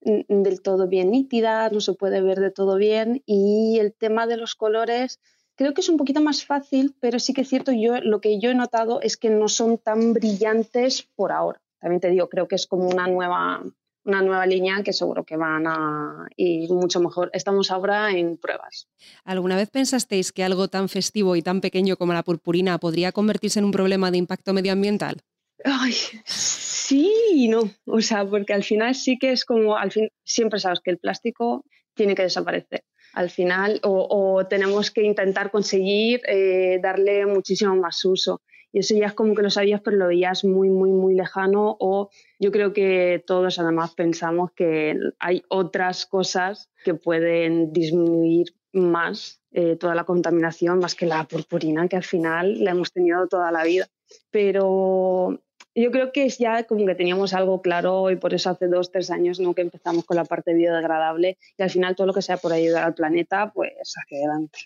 del 0.00 0.62
todo 0.62 0.86
bien 0.86 1.10
nítidas, 1.10 1.72
no 1.72 1.80
se 1.80 1.94
puede 1.94 2.20
ver 2.22 2.38
de 2.38 2.52
todo 2.52 2.76
bien 2.76 3.24
y 3.26 3.78
el 3.80 3.92
tema 3.92 4.28
de 4.28 4.36
los 4.36 4.54
colores 4.54 5.20
Creo 5.62 5.74
que 5.74 5.80
es 5.80 5.88
un 5.88 5.96
poquito 5.96 6.20
más 6.20 6.44
fácil, 6.44 6.96
pero 6.98 7.20
sí 7.20 7.32
que 7.32 7.42
es 7.42 7.48
cierto, 7.48 7.70
yo 7.70 8.00
lo 8.00 8.20
que 8.20 8.40
yo 8.40 8.50
he 8.50 8.54
notado 8.56 9.00
es 9.00 9.16
que 9.16 9.30
no 9.30 9.46
son 9.46 9.78
tan 9.78 10.12
brillantes 10.12 11.08
por 11.14 11.30
ahora. 11.30 11.62
También 11.78 12.00
te 12.00 12.10
digo, 12.10 12.28
creo 12.28 12.48
que 12.48 12.56
es 12.56 12.66
como 12.66 12.88
una 12.88 13.06
nueva, 13.06 13.62
una 14.04 14.22
nueva 14.22 14.44
línea 14.44 14.82
que 14.82 14.92
seguro 14.92 15.22
que 15.22 15.36
van 15.36 15.68
a 15.68 16.26
ir 16.36 16.68
mucho 16.72 16.98
mejor. 16.98 17.30
Estamos 17.32 17.70
ahora 17.70 18.10
en 18.10 18.38
pruebas. 18.38 18.88
¿Alguna 19.22 19.54
vez 19.54 19.70
pensasteis 19.70 20.32
que 20.32 20.42
algo 20.42 20.66
tan 20.66 20.88
festivo 20.88 21.36
y 21.36 21.42
tan 21.42 21.60
pequeño 21.60 21.96
como 21.96 22.12
la 22.12 22.24
purpurina 22.24 22.78
podría 22.78 23.12
convertirse 23.12 23.60
en 23.60 23.66
un 23.66 23.70
problema 23.70 24.10
de 24.10 24.18
impacto 24.18 24.52
medioambiental? 24.52 25.20
Ay, 25.64 25.94
sí 26.24 27.08
y 27.34 27.46
no. 27.46 27.70
O 27.86 28.00
sea, 28.00 28.26
porque 28.28 28.52
al 28.52 28.64
final 28.64 28.96
sí 28.96 29.16
que 29.16 29.30
es 29.30 29.44
como, 29.44 29.76
al 29.76 29.92
fin, 29.92 30.08
siempre 30.24 30.58
sabes 30.58 30.80
que 30.80 30.90
el 30.90 30.98
plástico 30.98 31.64
tiene 31.94 32.16
que 32.16 32.22
desaparecer 32.22 32.82
al 33.12 33.30
final 33.30 33.80
o, 33.82 34.44
tenemos 34.48 34.90
que 34.90 35.02
intentar 35.02 35.50
conseguir 35.50 36.20
eh, 36.26 36.78
darle 36.82 37.26
muchísimo 37.26 37.76
más 37.76 38.04
uso. 38.04 38.40
Y 38.74 38.78
eso 38.78 38.94
ya 38.94 39.06
es 39.06 39.12
como 39.12 39.34
que 39.34 39.42
lo 39.42 39.50
sabías, 39.50 39.82
pero 39.82 39.98
lo 39.98 40.06
veías 40.06 40.44
muy, 40.44 40.70
muy, 40.70 40.90
muy 40.90 41.14
lejano 41.14 41.76
o 41.78 42.08
yo 42.38 42.50
creo 42.50 42.72
que 42.72 43.22
todos 43.26 43.58
además 43.58 43.94
pensamos 43.94 44.50
que 44.52 44.98
hay 45.18 45.42
otras 45.48 46.06
cosas 46.06 46.70
que 46.82 46.94
pueden 46.94 47.72
disminuir 47.72 48.54
más 48.72 49.42
eh, 49.52 49.76
toda 49.76 49.94
la 49.94 50.04
contaminación, 50.04 50.78
más 50.78 50.94
que 50.94 51.04
la 51.04 51.24
purpurina, 51.24 51.86
que 51.86 51.96
al 51.96 52.04
final 52.04 52.64
la 52.64 52.70
hemos 52.70 52.90
tenido 52.92 53.26
toda 53.28 53.52
la 53.52 53.64
vida. 53.64 53.88
pero 54.30 55.38
yo 55.74 55.90
creo 55.90 56.12
que 56.12 56.28
ya 56.28 56.64
como 56.64 56.86
que 56.86 56.94
teníamos 56.94 57.32
algo 57.32 57.62
claro 57.62 58.10
y 58.10 58.16
por 58.16 58.34
eso 58.34 58.50
hace 58.50 58.66
dos, 58.68 58.90
tres 58.92 59.10
años 59.10 59.40
¿no? 59.40 59.54
que 59.54 59.62
empezamos 59.62 60.04
con 60.04 60.16
la 60.16 60.24
parte 60.24 60.52
biodegradable 60.54 61.38
y 61.56 61.62
al 61.62 61.70
final 61.70 61.96
todo 61.96 62.06
lo 62.06 62.12
que 62.12 62.22
sea 62.22 62.36
por 62.36 62.52
ayudar 62.52 62.84
al 62.84 62.94
planeta, 62.94 63.50
pues 63.54 63.72
hacia 63.96 64.18
adelante. 64.18 64.58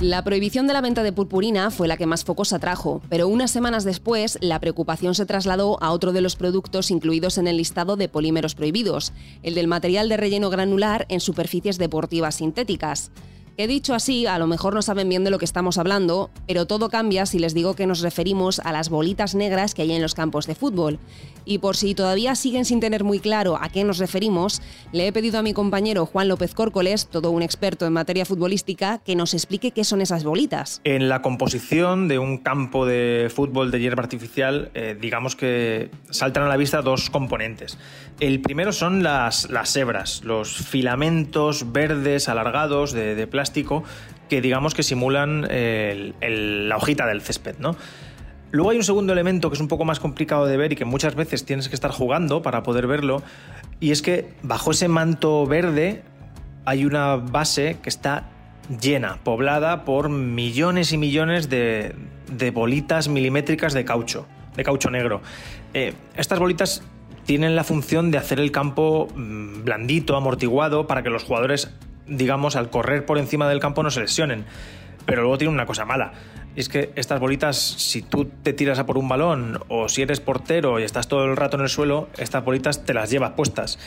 La 0.00 0.22
prohibición 0.22 0.66
de 0.66 0.74
la 0.74 0.82
venta 0.82 1.02
de 1.02 1.12
purpurina 1.12 1.70
fue 1.70 1.88
la 1.88 1.96
que 1.96 2.04
más 2.04 2.22
focos 2.22 2.52
atrajo, 2.52 3.00
pero 3.08 3.28
unas 3.28 3.50
semanas 3.50 3.82
después 3.82 4.36
la 4.42 4.60
preocupación 4.60 5.14
se 5.14 5.24
trasladó 5.24 5.82
a 5.82 5.90
otro 5.90 6.12
de 6.12 6.20
los 6.20 6.36
productos 6.36 6.90
incluidos 6.90 7.38
en 7.38 7.48
el 7.48 7.56
listado 7.56 7.96
de 7.96 8.10
polímeros 8.10 8.54
prohibidos, 8.54 9.14
el 9.42 9.54
del 9.54 9.68
material 9.68 10.10
de 10.10 10.18
relleno 10.18 10.50
granular 10.50 11.06
en 11.08 11.20
superficies 11.20 11.78
deportivas 11.78 12.36
sintéticas. 12.36 13.10
He 13.58 13.68
dicho 13.68 13.94
así, 13.94 14.26
a 14.26 14.38
lo 14.38 14.46
mejor 14.46 14.74
no 14.74 14.82
saben 14.82 15.08
bien 15.08 15.24
de 15.24 15.30
lo 15.30 15.38
que 15.38 15.46
estamos 15.46 15.78
hablando, 15.78 16.28
pero 16.46 16.66
todo 16.66 16.90
cambia 16.90 17.24
si 17.24 17.38
les 17.38 17.54
digo 17.54 17.74
que 17.74 17.86
nos 17.86 18.02
referimos 18.02 18.58
a 18.58 18.70
las 18.70 18.90
bolitas 18.90 19.34
negras 19.34 19.72
que 19.74 19.80
hay 19.80 19.92
en 19.92 20.02
los 20.02 20.14
campos 20.14 20.46
de 20.46 20.54
fútbol. 20.54 20.98
Y 21.46 21.56
por 21.58 21.74
si 21.74 21.94
todavía 21.94 22.34
siguen 22.34 22.66
sin 22.66 22.80
tener 22.80 23.02
muy 23.02 23.18
claro 23.18 23.56
a 23.58 23.70
qué 23.70 23.82
nos 23.82 23.96
referimos, 23.96 24.60
le 24.92 25.06
he 25.06 25.12
pedido 25.12 25.38
a 25.38 25.42
mi 25.42 25.54
compañero 25.54 26.04
Juan 26.04 26.28
López 26.28 26.52
Córcoles, 26.52 27.06
todo 27.06 27.30
un 27.30 27.40
experto 27.40 27.86
en 27.86 27.94
materia 27.94 28.26
futbolística, 28.26 28.98
que 28.98 29.16
nos 29.16 29.32
explique 29.32 29.70
qué 29.70 29.84
son 29.84 30.02
esas 30.02 30.22
bolitas. 30.24 30.82
En 30.84 31.08
la 31.08 31.22
composición 31.22 32.08
de 32.08 32.18
un 32.18 32.36
campo 32.38 32.84
de 32.84 33.32
fútbol 33.34 33.70
de 33.70 33.80
hierba 33.80 34.02
artificial, 34.02 34.70
eh, 34.74 34.98
digamos 35.00 35.34
que 35.34 35.90
saltan 36.10 36.42
a 36.42 36.48
la 36.48 36.58
vista 36.58 36.82
dos 36.82 37.08
componentes. 37.08 37.78
El 38.20 38.42
primero 38.42 38.72
son 38.72 39.02
las, 39.02 39.48
las 39.48 39.74
hebras, 39.76 40.22
los 40.24 40.56
filamentos 40.56 41.72
verdes 41.72 42.28
alargados 42.28 42.92
de 42.92 43.26
plástico 43.26 43.45
que 44.28 44.40
digamos 44.40 44.74
que 44.74 44.82
simulan 44.82 45.42
la 45.42 46.76
hojita 46.76 47.06
del 47.06 47.22
césped, 47.22 47.56
¿no? 47.58 47.76
Luego 48.52 48.70
hay 48.70 48.76
un 48.76 48.84
segundo 48.84 49.12
elemento 49.12 49.50
que 49.50 49.54
es 49.54 49.60
un 49.60 49.68
poco 49.68 49.84
más 49.84 50.00
complicado 50.00 50.46
de 50.46 50.56
ver 50.56 50.72
y 50.72 50.76
que 50.76 50.84
muchas 50.84 51.14
veces 51.14 51.44
tienes 51.44 51.68
que 51.68 51.74
estar 51.74 51.90
jugando 51.90 52.42
para 52.42 52.62
poder 52.62 52.86
verlo, 52.86 53.22
y 53.80 53.90
es 53.90 54.02
que 54.02 54.32
bajo 54.42 54.70
ese 54.70 54.88
manto 54.88 55.46
verde 55.46 56.02
hay 56.64 56.84
una 56.84 57.16
base 57.16 57.78
que 57.82 57.88
está 57.88 58.30
llena, 58.80 59.18
poblada 59.22 59.84
por 59.84 60.08
millones 60.08 60.92
y 60.92 60.98
millones 60.98 61.48
de, 61.48 61.94
bolitas 62.52 63.08
milimétricas 63.08 63.74
de 63.74 63.84
caucho, 63.84 64.26
de 64.56 64.64
caucho 64.64 64.90
negro. 64.90 65.20
Eh, 65.74 65.94
estas 66.16 66.38
bolitas 66.38 66.82
tienen 67.24 67.56
la 67.56 67.64
función 67.64 68.10
de 68.10 68.18
hacer 68.18 68.40
el 68.40 68.52
campo 68.52 69.08
mm, 69.14 69.64
blandito, 69.64 70.16
amortiguado, 70.16 70.86
para 70.86 71.02
que 71.02 71.10
los 71.10 71.24
jugadores 71.24 71.70
digamos, 72.06 72.56
al 72.56 72.70
correr 72.70 73.04
por 73.04 73.18
encima 73.18 73.48
del 73.48 73.60
campo 73.60 73.82
no 73.82 73.90
se 73.90 74.00
lesionen. 74.00 74.44
Pero 75.04 75.22
luego 75.22 75.38
tiene 75.38 75.54
una 75.54 75.66
cosa 75.66 75.84
mala. 75.84 76.12
Es 76.56 76.68
que 76.68 76.90
estas 76.96 77.20
bolitas, 77.20 77.56
si 77.58 78.02
tú 78.02 78.24
te 78.42 78.52
tiras 78.52 78.78
a 78.78 78.86
por 78.86 78.96
un 78.96 79.08
balón 79.08 79.60
o 79.68 79.88
si 79.88 80.02
eres 80.02 80.20
portero 80.20 80.80
y 80.80 80.84
estás 80.84 81.06
todo 81.06 81.24
el 81.26 81.36
rato 81.36 81.56
en 81.56 81.62
el 81.62 81.68
suelo, 81.68 82.08
estas 82.16 82.44
bolitas 82.44 82.84
te 82.84 82.94
las 82.94 83.10
llevas 83.10 83.32
puestas. 83.32 83.78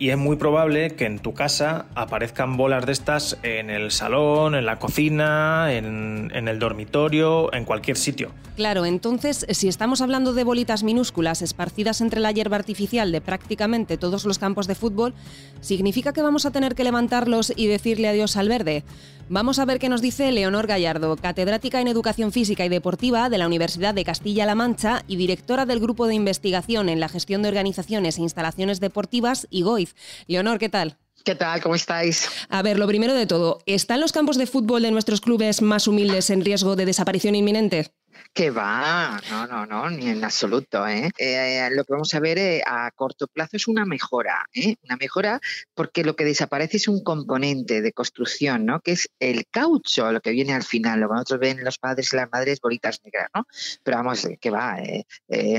Y 0.00 0.10
es 0.10 0.16
muy 0.16 0.36
probable 0.36 0.90
que 0.90 1.06
en 1.06 1.18
tu 1.18 1.34
casa 1.34 1.86
aparezcan 1.96 2.56
bolas 2.56 2.86
de 2.86 2.92
estas 2.92 3.36
en 3.42 3.68
el 3.68 3.90
salón, 3.90 4.54
en 4.54 4.64
la 4.64 4.78
cocina, 4.78 5.72
en, 5.72 6.30
el 6.32 6.58
dormitorio, 6.60 7.52
en 7.52 7.64
cualquier 7.64 7.96
sitio. 7.96 8.30
Claro, 8.54 8.86
entonces, 8.86 9.44
si 9.50 9.66
estamos 9.66 10.00
hablando 10.00 10.34
de 10.34 10.44
bolitas 10.44 10.84
minúsculas 10.84 11.42
esparcidas 11.42 12.00
entre 12.00 12.20
la 12.20 12.30
hierba 12.30 12.56
artificial 12.56 13.10
de 13.10 13.20
prácticamente 13.20 13.96
todos 13.96 14.24
los 14.24 14.38
campos 14.38 14.68
de 14.68 14.76
fútbol, 14.76 15.14
¿significa 15.60 16.12
que 16.12 16.22
vamos 16.22 16.46
a 16.46 16.52
tener 16.52 16.76
que 16.76 16.84
levantarlos 16.84 17.52
y 17.56 17.66
decirle 17.66 18.08
adiós 18.08 18.36
al 18.36 18.48
verde? 18.48 18.84
Vamos 19.30 19.58
a 19.58 19.66
ver 19.66 19.78
qué 19.78 19.90
nos 19.90 20.00
dice 20.00 20.32
Leonor 20.32 20.66
Gallardo, 20.66 21.14
catedrática 21.16 21.82
en 21.82 21.88
Educación 21.88 22.32
Física 22.32 22.64
y 22.64 22.70
Deportiva 22.70 23.28
de 23.28 23.36
la 23.36 23.46
Universidad 23.46 23.92
de 23.92 24.02
Castilla-La 24.02 24.54
Mancha 24.54 25.04
y 25.06 25.16
directora 25.16 25.66
del 25.66 25.80
Grupo 25.80 26.06
de 26.06 26.14
Investigación 26.14 26.88
en 26.88 26.98
la 26.98 27.10
Gestión 27.10 27.42
de 27.42 27.48
Organizaciones 27.48 28.16
e 28.16 28.22
Instalaciones 28.22 28.80
Deportivas, 28.80 29.46
IGOIZ. 29.50 29.87
Leonor, 30.26 30.58
¿qué 30.58 30.68
tal? 30.68 30.96
¿Qué 31.24 31.34
tal? 31.34 31.60
¿Cómo 31.60 31.74
estáis? 31.74 32.28
A 32.48 32.62
ver, 32.62 32.78
lo 32.78 32.86
primero 32.86 33.14
de 33.14 33.26
todo, 33.26 33.58
¿están 33.66 34.00
los 34.00 34.12
campos 34.12 34.38
de 34.38 34.46
fútbol 34.46 34.82
de 34.82 34.90
nuestros 34.90 35.20
clubes 35.20 35.60
más 35.62 35.86
humildes 35.86 36.30
en 36.30 36.44
riesgo 36.44 36.76
de 36.76 36.86
desaparición 36.86 37.34
inminente? 37.34 37.92
Que 38.32 38.50
va, 38.50 39.20
no, 39.30 39.46
no, 39.46 39.66
no, 39.66 39.90
ni 39.90 40.08
en 40.08 40.24
absoluto. 40.24 40.86
¿eh? 40.86 41.10
Eh, 41.18 41.68
lo 41.72 41.84
que 41.84 41.92
vamos 41.92 42.14
a 42.14 42.20
ver 42.20 42.38
eh, 42.38 42.62
a 42.64 42.90
corto 42.92 43.26
plazo 43.26 43.56
es 43.56 43.68
una 43.68 43.84
mejora, 43.84 44.46
una 44.82 44.96
mejora 44.96 45.40
porque 45.74 46.04
lo 46.04 46.14
que 46.14 46.24
desaparece 46.24 46.76
es 46.76 46.88
un 46.88 47.02
componente 47.02 47.82
de 47.82 47.92
construcción, 47.92 48.64
¿no? 48.64 48.80
que 48.80 48.92
es 48.92 49.10
el 49.18 49.46
caucho, 49.48 50.12
lo 50.12 50.20
que 50.20 50.30
viene 50.30 50.52
al 50.52 50.62
final, 50.62 51.00
lo 51.00 51.08
que 51.08 51.14
nosotros 51.14 51.40
ven 51.40 51.64
los 51.64 51.78
padres 51.78 52.12
y 52.12 52.16
las 52.16 52.30
madres 52.30 52.60
bolitas 52.60 53.00
negras, 53.04 53.28
¿no? 53.34 53.46
pero 53.82 53.96
vamos, 53.98 54.26
que 54.40 54.50
va, 54.50 54.76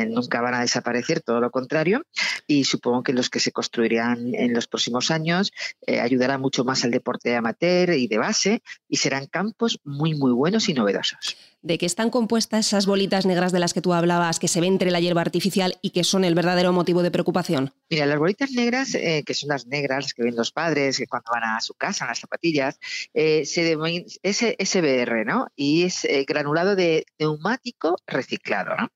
nunca 0.08 0.42
van 0.42 0.54
a 0.54 0.62
desaparecer, 0.62 1.22
todo 1.22 1.42
lo 1.42 1.52
contrario, 1.52 2.04
y 2.48 2.64
supongo 2.64 3.04
que 3.04 3.14
los 3.14 3.30
que 3.30 3.40
se 3.40 3.52
construirán 3.52 4.34
en 4.36 4.54
los 4.54 4.68
próximos 4.68 5.12
años 5.12 5.52
ayudarán 5.88 6.42
mucho 6.42 6.64
más 6.64 6.84
al 6.84 6.92
deporte 6.92 7.36
amateur 7.36 7.92
y 7.92 8.08
de 8.08 8.18
base 8.18 8.62
y 8.88 8.98
serán 8.98 9.28
campos 9.28 9.80
muy, 9.84 10.16
muy 10.16 10.32
buenos 10.32 10.70
y 10.70 10.74
novedosos 10.74 11.38
de 11.62 11.78
qué 11.78 11.86
están 11.86 12.10
compuestas 12.10 12.68
esas 12.68 12.86
bolitas 12.86 13.26
negras 13.26 13.52
de 13.52 13.60
las 13.60 13.74
que 13.74 13.82
tú 13.82 13.94
hablabas, 13.94 14.40
que 14.40 14.48
se 14.48 14.62
ven 14.62 14.74
entre 14.74 14.92
la 14.92 15.00
hierba 15.00 15.22
artificial 15.22 15.78
y 15.82 15.90
que 15.92 16.04
son 16.04 16.24
el 16.24 16.36
verdadero 16.36 16.72
motivo 16.72 17.04
de 17.04 17.12
preocupación? 17.12 17.74
Mira, 17.90 18.06
las 18.06 18.20
bolitas 18.20 18.52
negras, 18.52 18.96
eh, 18.96 19.24
que 19.26 19.34
son 19.34 19.50
las 19.50 19.68
negras 19.68 20.14
que 20.14 20.24
ven 20.24 20.36
los 20.36 20.52
padres 20.52 20.98
que 20.98 21.08
cuando 21.08 21.32
van 21.32 21.44
a 21.44 21.62
su 21.62 21.74
casa, 21.74 22.06
en 22.06 22.10
las 22.10 22.20
zapatillas, 22.20 22.80
eh, 23.14 23.46
se 23.46 23.78
es 24.24 24.38
SBR, 24.38 25.26
¿no? 25.26 25.48
Y 25.56 25.84
es 25.84 26.06
eh, 26.06 26.26
granulado 26.28 26.76
de 26.76 27.06
neumático 27.18 27.98
reciclado, 28.08 28.76
¿no? 28.76 28.90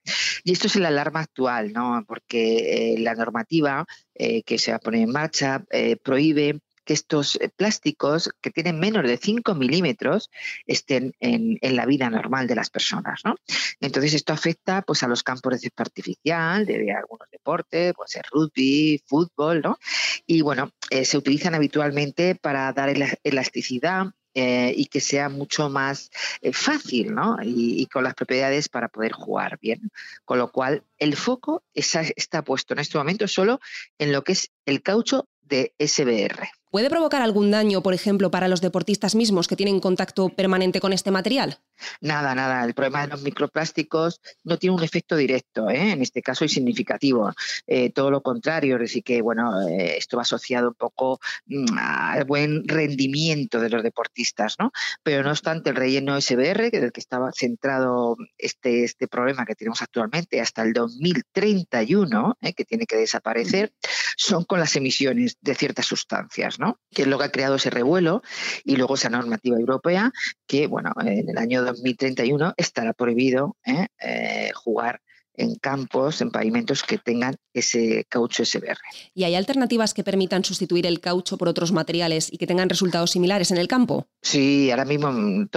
Y 0.44 0.52
esto 0.52 0.66
es 0.66 0.76
la 0.76 0.88
alarma 0.88 1.20
actual, 1.20 1.72
¿no? 1.72 2.04
Porque 2.06 2.96
la 2.98 3.14
normativa 3.14 3.84
que 4.14 4.58
se 4.58 4.70
va 4.70 4.76
a 4.76 4.80
poner 4.80 5.02
en 5.02 5.10
marcha 5.10 5.64
prohíbe 6.02 6.60
que 6.84 6.92
estos 6.92 7.36
eh, 7.36 7.50
plásticos 7.54 8.30
que 8.40 8.50
tienen 8.50 8.78
menos 8.78 9.02
de 9.02 9.16
5 9.16 9.54
milímetros 9.54 10.30
estén 10.66 11.14
en, 11.20 11.58
la 11.62 11.86
vida 11.86 12.10
normal 12.10 12.46
de 12.46 12.54
las 12.54 12.70
personas. 12.70 13.20
¿no? 13.24 13.36
Entonces 13.80 14.14
esto 14.14 14.32
afecta 14.32 14.82
pues, 14.82 15.02
a 15.02 15.08
los 15.08 15.22
campos 15.22 15.52
de 15.54 15.58
césped 15.58 15.82
artificial, 15.82 16.66
de, 16.66 16.92
algunos 16.92 17.28
deportes, 17.30 17.94
puede 17.94 18.08
ser 18.08 18.24
rugby, 18.30 19.02
fútbol, 19.06 19.62
¿no? 19.62 19.78
y 20.26 20.42
bueno, 20.42 20.70
eh, 20.90 21.04
se 21.04 21.18
utilizan 21.18 21.54
habitualmente 21.54 22.34
para 22.34 22.72
dar 22.72 22.94
elasticidad 23.22 24.06
eh, 24.36 24.74
y 24.76 24.86
que 24.86 25.00
sea 25.00 25.28
mucho 25.28 25.70
más 25.70 26.10
fácil 26.52 27.14
¿no? 27.14 27.36
y, 27.42 27.86
con 27.86 28.02
las 28.04 28.14
propiedades 28.14 28.68
para 28.68 28.88
poder 28.88 29.12
jugar 29.12 29.58
bien. 29.60 29.90
Con 30.24 30.38
lo 30.38 30.50
cual, 30.50 30.82
el 30.98 31.16
foco 31.16 31.62
está 31.72 32.42
puesto 32.42 32.74
en 32.74 32.80
este 32.80 32.98
momento 32.98 33.28
solo 33.28 33.60
en 33.98 34.12
lo 34.12 34.24
que 34.24 34.32
es 34.32 34.50
el 34.66 34.82
caucho 34.82 35.28
de 35.44 35.74
SBR. 35.78 36.48
¿Puede 36.74 36.90
provocar 36.90 37.22
algún 37.22 37.52
daño, 37.52 37.84
por 37.84 37.94
ejemplo, 37.94 38.32
para 38.32 38.48
los 38.48 38.60
deportistas 38.60 39.14
mismos 39.14 39.46
que 39.46 39.54
tienen 39.54 39.78
contacto 39.78 40.28
permanente 40.30 40.80
con 40.80 40.92
este 40.92 41.12
material? 41.12 41.60
Nada, 42.00 42.34
nada. 42.34 42.64
El 42.64 42.74
problema 42.74 43.02
de 43.02 43.12
los 43.12 43.22
microplásticos 43.22 44.20
no 44.42 44.58
tiene 44.58 44.74
un 44.74 44.82
efecto 44.82 45.14
directo, 45.14 45.70
¿eh? 45.70 45.92
en 45.92 46.02
este 46.02 46.20
caso 46.20 46.44
es 46.44 46.50
significativo. 46.50 47.32
Eh, 47.68 47.90
todo 47.90 48.10
lo 48.10 48.22
contrario, 48.22 48.74
es 48.74 48.80
decir, 48.80 49.04
que 49.04 49.22
bueno, 49.22 49.68
eh, 49.68 49.98
esto 49.98 50.16
va 50.16 50.22
asociado 50.22 50.66
un 50.66 50.74
poco 50.74 51.20
mm, 51.46 51.78
al 51.78 52.24
buen 52.24 52.66
rendimiento 52.66 53.60
de 53.60 53.70
los 53.70 53.84
deportistas, 53.84 54.56
¿no? 54.58 54.72
Pero 55.04 55.22
no 55.22 55.30
obstante, 55.30 55.70
el 55.70 55.76
relleno 55.76 56.20
SBR, 56.20 56.72
que 56.72 56.80
del 56.80 56.90
que 56.90 57.00
estaba 57.00 57.30
centrado 57.32 58.16
este, 58.36 58.82
este 58.82 59.06
problema 59.06 59.46
que 59.46 59.54
tenemos 59.54 59.80
actualmente 59.80 60.40
hasta 60.40 60.62
el 60.64 60.72
2031, 60.72 62.36
que 62.56 62.64
tiene 62.64 62.86
que 62.86 62.96
desaparecer, 62.96 63.72
son 64.16 64.42
con 64.44 64.58
las 64.58 64.74
emisiones 64.74 65.33
de 65.40 65.54
ciertas 65.54 65.86
sustancias, 65.86 66.58
¿no? 66.58 66.80
que 66.90 67.02
es 67.02 67.08
lo 67.08 67.18
que 67.18 67.24
ha 67.24 67.32
creado 67.32 67.56
ese 67.56 67.70
revuelo, 67.70 68.22
y 68.64 68.76
luego 68.76 68.94
esa 68.94 69.10
normativa 69.10 69.58
europea 69.58 70.12
que, 70.46 70.66
bueno, 70.66 70.92
en 71.00 71.28
el 71.28 71.38
año 71.38 71.62
2031 71.62 72.54
estará 72.56 72.92
prohibido 72.92 73.56
¿eh? 73.64 73.88
Eh, 73.98 74.50
jugar 74.54 75.00
en 75.36 75.56
campos, 75.56 76.20
en 76.20 76.30
pavimentos 76.30 76.82
que 76.82 76.98
tengan 76.98 77.36
ese 77.52 78.06
caucho 78.08 78.44
SBR. 78.44 78.78
¿Y 79.14 79.24
hay 79.24 79.34
alternativas 79.34 79.94
que 79.94 80.04
permitan 80.04 80.44
sustituir 80.44 80.86
el 80.86 81.00
caucho 81.00 81.36
por 81.36 81.48
otros 81.48 81.72
materiales 81.72 82.32
y 82.32 82.38
que 82.38 82.46
tengan 82.46 82.68
resultados 82.68 83.10
similares 83.12 83.50
en 83.50 83.58
el 83.58 83.68
campo? 83.68 84.06
Sí, 84.22 84.70
ahora 84.70 84.84
mismo 84.84 85.12
mm, 85.12 85.48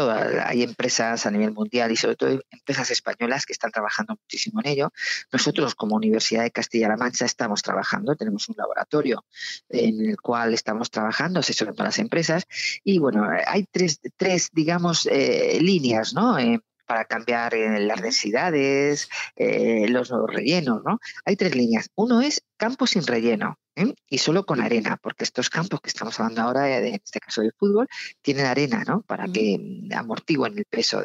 hay 0.44 0.64
empresas 0.64 1.26
a 1.26 1.32
nivel 1.32 1.52
mundial 1.54 1.92
y 1.92 1.96
sobre 1.96 2.16
todo 2.16 2.40
empresas 2.52 2.92
españolas 2.92 3.46
que 3.46 3.54
están 3.54 3.72
trabajando 3.72 4.16
muchísimo 4.22 4.62
en 4.64 4.72
ello. 4.72 4.94
Nosotros 5.32 5.76
como 5.76 5.96
Universidad 5.96 6.44
de 6.44 6.52
Castilla-La 6.52 6.98
Mancha 6.98 7.26
estamos 7.26 7.62
trabajando, 7.62 8.16
tenemos 8.16 8.50
un 8.50 8.56
laboratorio 8.58 9.26
en 9.70 10.10
el 10.10 10.18
cual 10.18 10.54
estamos 10.54 10.90
trabajando, 10.90 11.40
asesorando 11.40 11.84
a 11.84 11.86
las 11.86 12.00
empresas 12.00 12.46
y 12.84 13.00
bueno, 13.00 13.28
hay 13.46 13.66
tres, 13.72 14.00
tres 14.16 14.50
digamos, 14.54 15.08
eh, 15.12 15.60
líneas, 15.62 16.14
¿no? 16.14 16.38
Eh, 16.38 16.60
para 16.88 17.06
cambiar 17.06 17.54
eh, 17.54 17.80
las 17.82 18.02
densidades, 18.02 19.10
eh, 19.36 19.88
los 19.90 20.12
rellenos, 20.28 20.84
¿no? 20.84 21.00
Hay 21.26 21.36
tres 21.36 21.56
líneas. 21.56 21.90
Uno 21.96 22.22
es 22.22 22.44
campo 22.58 22.88
sin 22.88 23.06
relleno. 23.06 23.58
¿eh? 23.78 23.94
y 24.10 24.18
solo 24.18 24.46
con 24.46 24.60
arena, 24.60 24.98
porque 25.02 25.24
estos 25.24 25.50
campos 25.50 25.82
que 25.82 25.90
estamos 25.90 26.20
hablando 26.20 26.42
ahora, 26.42 26.78
en 26.80 26.96
este 26.96 27.20
caso 27.20 27.42
del 27.42 27.54
fútbol, 27.58 27.88
tienen 28.22 28.46
arena, 28.46 28.84
¿no? 28.86 29.02
Para 29.02 29.28
que 29.28 29.60
amortiguen 29.96 30.58
el 30.58 30.66
peso 30.66 31.02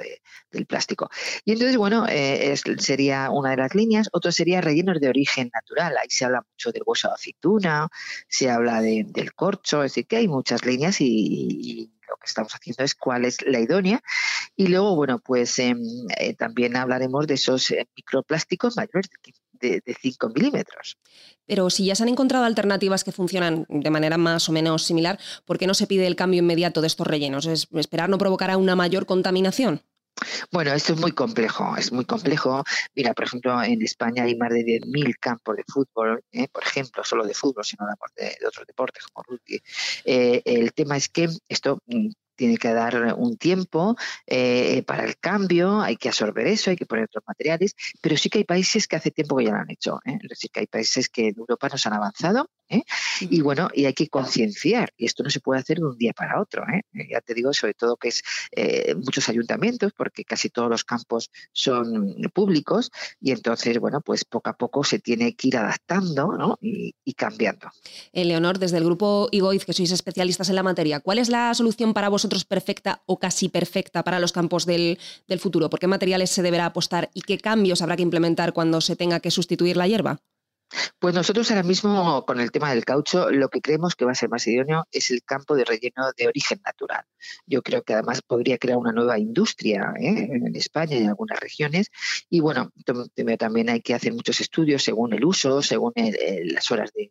del 0.50 0.66
plástico. 0.66 1.10
Y 1.44 1.52
entonces, 1.52 1.76
bueno, 1.76 2.06
eh, 2.08 2.54
sería 2.78 3.30
una 3.30 3.50
de 3.50 3.56
las 3.58 3.74
líneas. 3.74 4.08
Otro 4.12 4.32
sería 4.32 4.60
rellenos 4.60 5.00
de 5.00 5.08
origen 5.08 5.50
natural. 5.52 5.96
Ahí 5.98 6.08
se 6.08 6.24
habla 6.24 6.42
mucho 6.50 6.72
del 6.72 6.82
hueso 6.86 7.08
de 7.08 7.14
aceituna, 7.14 7.88
se 8.28 8.50
habla 8.50 8.80
del 8.80 9.34
corcho, 9.34 9.84
es 9.84 9.92
decir, 9.92 10.06
que 10.06 10.16
hay 10.16 10.28
muchas 10.28 10.64
líneas 10.64 11.00
y, 11.00 11.90
lo 12.12 12.16
que 12.16 12.26
estamos 12.26 12.54
haciendo 12.54 12.84
es 12.84 12.94
cuál 12.94 13.24
es 13.24 13.38
la 13.42 13.60
idónea. 13.60 14.02
Y 14.56 14.68
luego, 14.68 14.94
bueno, 14.96 15.18
pues 15.18 15.58
em, 15.58 15.78
eh, 16.18 16.34
también 16.34 16.76
hablaremos 16.76 17.26
de 17.26 17.34
esos 17.34 17.74
microplásticos 17.96 18.76
mayores 18.76 19.08
de 19.22 19.32
de, 19.62 19.96
5 20.00 20.28
milímetros. 20.30 20.98
Pero 21.46 21.70
si 21.70 21.86
ya 21.86 21.94
se 21.94 22.02
han 22.02 22.08
encontrado 22.08 22.44
alternativas 22.44 23.04
que 23.04 23.12
funcionan 23.12 23.66
de 23.68 23.90
manera 23.90 24.18
más 24.18 24.48
o 24.48 24.52
menos 24.52 24.82
similar, 24.82 25.18
¿por 25.44 25.58
qué 25.58 25.66
no 25.66 25.74
se 25.74 25.86
pide 25.86 26.06
el 26.06 26.16
cambio 26.16 26.40
inmediato 26.40 26.80
de 26.80 26.86
estos 26.86 27.06
rellenos? 27.06 27.46
¿Es 27.46 27.68
¿Esperar 27.72 28.08
no 28.08 28.18
provocará 28.18 28.56
una 28.56 28.76
mayor 28.76 29.06
contaminación? 29.06 29.82
Bueno, 30.50 30.72
esto 30.72 30.92
es 30.92 31.00
muy 31.00 31.12
complejo, 31.12 31.76
es 31.76 31.92
muy 31.92 32.04
complejo. 32.04 32.62
Mira, 32.94 33.14
por 33.14 33.24
ejemplo, 33.24 33.62
en 33.62 33.82
España 33.82 34.24
hay 34.24 34.36
más 34.36 34.50
de 34.50 34.64
10.000 34.64 35.18
campos 35.18 35.56
de 35.56 35.64
fútbol, 35.66 36.22
¿eh? 36.32 36.48
por 36.48 36.62
ejemplo, 36.62 37.04
solo 37.04 37.26
de 37.26 37.34
fútbol, 37.34 37.64
si 37.64 37.76
no 37.78 37.84
hablamos 37.84 38.10
de, 38.16 38.36
otros 38.46 38.66
deportes 38.66 39.04
como 39.06 39.24
rugby. 39.24 39.62
Eh, 40.04 40.42
el 40.44 40.72
tema 40.72 40.96
es 40.96 41.08
que 41.08 41.28
esto 41.48 41.78
mm, 41.86 42.10
tiene 42.36 42.56
que 42.56 42.72
dar 42.72 43.14
un 43.16 43.36
tiempo 43.36 43.96
eh, 44.26 44.82
para 44.84 45.04
el 45.04 45.16
cambio, 45.18 45.80
hay 45.80 45.96
que 45.96 46.08
absorber 46.08 46.46
eso, 46.46 46.70
hay 46.70 46.76
que 46.76 46.86
poner 46.86 47.04
otros 47.04 47.24
materiales, 47.26 47.74
pero 48.00 48.16
sí 48.16 48.28
que 48.30 48.38
hay 48.38 48.44
países 48.44 48.88
que 48.88 48.96
hace 48.96 49.10
tiempo 49.10 49.36
que 49.36 49.44
ya 49.44 49.52
lo 49.52 49.58
han 49.58 49.70
hecho. 49.70 50.00
¿eh? 50.04 50.18
Es 50.28 50.48
que 50.52 50.60
hay 50.60 50.66
países 50.66 51.08
que 51.08 51.28
en 51.28 51.34
Europa 51.38 51.68
nos 51.68 51.86
han 51.86 51.94
avanzado 51.94 52.48
¿eh? 52.72 52.84
y 53.20 53.40
bueno, 53.40 53.70
y 53.74 53.84
hay 53.84 53.94
que 53.94 54.08
concienciar, 54.08 54.92
y 54.96 55.06
esto 55.06 55.22
no 55.22 55.30
se 55.30 55.40
puede 55.40 55.60
hacer 55.60 55.78
de 55.78 55.84
un 55.84 55.96
día 55.96 56.12
para 56.12 56.40
otro. 56.40 56.64
Ya 56.92 57.20
te 57.20 57.34
digo, 57.34 57.52
sobre 57.52 57.74
todo 57.74 57.96
que 57.96 58.08
es 58.08 58.22
muchos 58.96 59.28
ayuntamientos, 59.28 59.92
porque 59.96 60.24
casi 60.24 60.48
todos 60.50 60.68
los 60.68 60.84
campos 60.84 61.30
son 61.52 62.16
públicos, 62.32 62.90
y 63.20 63.32
entonces, 63.32 63.78
bueno, 63.78 64.00
pues 64.00 64.24
poco 64.24 64.50
a 64.50 64.54
poco 64.54 64.84
se 64.84 64.98
tiene 64.98 65.34
que 65.34 65.48
ir 65.48 65.56
adaptando 65.56 66.58
y, 66.60 66.94
y 67.04 67.14
cambiando. 67.14 67.68
Leonor, 68.12 68.58
desde 68.58 68.78
el 68.78 68.84
grupo 68.84 69.28
IGOIZ, 69.30 69.64
que 69.64 69.72
sois 69.72 69.92
especialistas 69.92 70.48
en 70.48 70.56
la 70.56 70.62
materia, 70.62 71.00
¿cuál 71.00 71.18
es 71.18 71.28
la 71.28 71.54
solución 71.54 71.94
para 71.94 72.08
vosotros? 72.08 72.42
perfecta 72.44 73.02
o 73.06 73.18
casi 73.18 73.48
perfecta 73.48 74.04
para 74.04 74.20
los 74.20 74.32
campos 74.32 74.66
del, 74.66 74.98
del 75.28 75.40
futuro? 75.40 75.70
¿Por 75.70 75.80
qué 75.80 75.86
materiales 75.86 76.30
se 76.30 76.42
deberá 76.42 76.66
apostar 76.66 77.10
y 77.14 77.22
qué 77.22 77.38
cambios 77.38 77.82
habrá 77.82 77.96
que 77.96 78.02
implementar 78.02 78.52
cuando 78.52 78.80
se 78.80 78.96
tenga 78.96 79.20
que 79.20 79.30
sustituir 79.30 79.76
la 79.76 79.88
hierba? 79.88 80.20
Pues 80.98 81.14
nosotros 81.14 81.50
ahora 81.50 81.62
mismo 81.62 82.24
con 82.24 82.40
el 82.40 82.50
tema 82.50 82.70
del 82.70 82.84
caucho 82.84 83.30
lo 83.30 83.48
que 83.48 83.60
creemos 83.60 83.94
que 83.94 84.04
va 84.04 84.12
a 84.12 84.14
ser 84.14 84.28
más 84.28 84.46
idóneo 84.46 84.86
es 84.90 85.10
el 85.10 85.22
campo 85.22 85.54
de 85.54 85.64
relleno 85.64 86.12
de 86.16 86.28
origen 86.28 86.60
natural. 86.64 87.04
Yo 87.46 87.62
creo 87.62 87.82
que 87.82 87.94
además 87.94 88.22
podría 88.22 88.58
crear 88.58 88.78
una 88.78 88.92
nueva 88.92 89.18
industria 89.18 89.92
¿eh? 90.00 90.28
en 90.30 90.56
España 90.56 90.96
y 90.96 91.02
en 91.02 91.08
algunas 91.08 91.38
regiones. 91.40 91.90
Y 92.28 92.40
bueno, 92.40 92.70
también 93.38 93.70
hay 93.70 93.80
que 93.80 93.94
hacer 93.94 94.12
muchos 94.12 94.40
estudios 94.40 94.82
según 94.82 95.12
el 95.12 95.24
uso, 95.24 95.62
según 95.62 95.92
las 95.96 96.70
horas 96.70 96.92
de, 96.92 97.10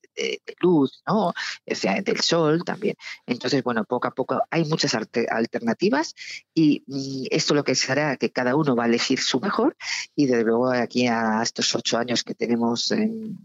luz, 0.59 1.01
¿no? 1.07 1.29
o 1.29 1.33
sea, 1.75 2.01
del 2.01 2.21
sol 2.21 2.63
también. 2.63 2.95
Entonces, 3.25 3.63
bueno, 3.63 3.83
poco 3.85 4.07
a 4.07 4.11
poco 4.11 4.41
hay 4.49 4.65
muchas 4.65 4.95
alternativas 4.95 6.13
y 6.53 6.83
mm, 6.87 7.25
esto 7.31 7.53
lo 7.53 7.63
que 7.63 7.75
se 7.75 7.91
hará 7.91 8.17
que 8.17 8.31
cada 8.31 8.55
uno 8.55 8.75
va 8.75 8.83
a 8.83 8.87
elegir 8.87 9.19
su 9.19 9.39
mejor 9.39 9.75
y 10.15 10.25
desde 10.25 10.43
luego 10.43 10.71
aquí 10.71 11.07
a 11.07 11.41
estos 11.41 11.73
ocho 11.75 11.97
años 11.97 12.23
que 12.23 12.35
tenemos 12.35 12.91
en 12.91 13.37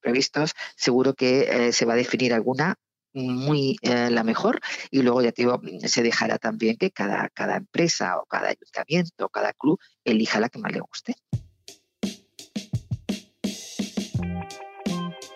previstos, 0.00 0.54
seguro 0.76 1.14
que 1.14 1.68
eh, 1.68 1.72
se 1.72 1.84
va 1.84 1.94
a 1.94 1.96
definir 1.96 2.32
alguna 2.34 2.76
muy 3.12 3.76
eh, 3.82 4.10
la 4.10 4.22
mejor 4.22 4.60
y 4.90 5.02
luego 5.02 5.22
ya 5.22 5.32
te 5.32 5.42
digo, 5.42 5.60
se 5.86 6.02
dejará 6.02 6.38
también 6.38 6.76
que 6.76 6.90
cada, 6.90 7.28
cada 7.30 7.56
empresa 7.56 8.18
o 8.18 8.26
cada 8.26 8.48
ayuntamiento 8.48 9.26
o 9.26 9.28
cada 9.28 9.52
club 9.52 9.78
elija 10.04 10.40
la 10.40 10.48
que 10.48 10.58
más 10.58 10.72
le 10.72 10.80
guste. 10.80 11.14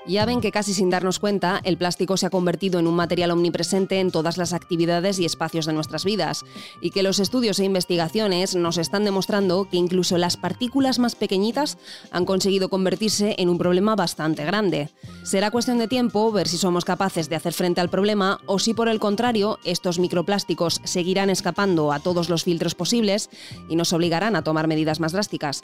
Ya 0.05 0.25
ven 0.25 0.41
que 0.41 0.51
casi 0.51 0.75
sin 0.75 0.91
darnos 0.91 1.21
cuenta, 1.21 1.61
el 1.63 1.77
plástico 1.77 2.17
se 2.17 2.27
ha 2.27 2.31
convertido 2.31 2.81
en 2.81 2.89
un 2.89 2.95
material 2.95 3.31
omnipresente 3.31 4.01
en 4.01 4.11
todas 4.11 4.37
las 4.37 4.53
actividades 4.53 5.21
y 5.21 5.25
espacios 5.25 5.65
de 5.65 5.73
nuestras 5.73 6.05
vidas, 6.05 6.45
y 6.81 6.91
que 6.91 7.05
los 7.05 7.21
estudios 7.21 7.61
e 7.61 7.65
investigaciones 7.65 8.57
nos 8.57 8.79
están 8.79 9.05
demostrando 9.05 9.69
que 9.71 9.77
incluso 9.77 10.19
las 10.19 10.37
partículas 10.37 10.99
más 10.99 11.15
pequeñitas 11.15 11.79
han 12.11 12.25
conseguido 12.25 12.69
convertirse 12.69 13.37
en 13.39 13.49
un 13.49 13.59
problema 13.59 13.95
bastante 13.95 14.45
grande. 14.45 14.91
Será 15.23 15.53
cuestión 15.53 15.79
de 15.79 15.87
tiempo 15.87 16.33
ver 16.33 16.49
si 16.49 16.59
somos 16.59 16.85
capaces 16.85 17.29
de 17.29 17.37
hacer 17.37 17.53
frente 17.53 17.81
al 17.81 17.89
problema 17.89 18.41
o 18.47 18.59
si 18.59 18.75
por 18.75 18.89
el 18.89 18.99
contrario 18.99 19.61
estos 19.63 20.01
microplásticos 20.01 20.81
seguirán 20.83 21.31
escapando 21.31 21.93
a 21.93 22.01
todos 22.01 22.29
los 22.29 22.43
filtros 22.43 22.75
posibles 22.75 23.31
y 23.69 23.77
nos 23.77 23.93
obligarán 23.93 24.35
a 24.35 24.43
tomar 24.43 24.67
medidas 24.67 24.99
más 24.99 25.13
drásticas. 25.13 25.61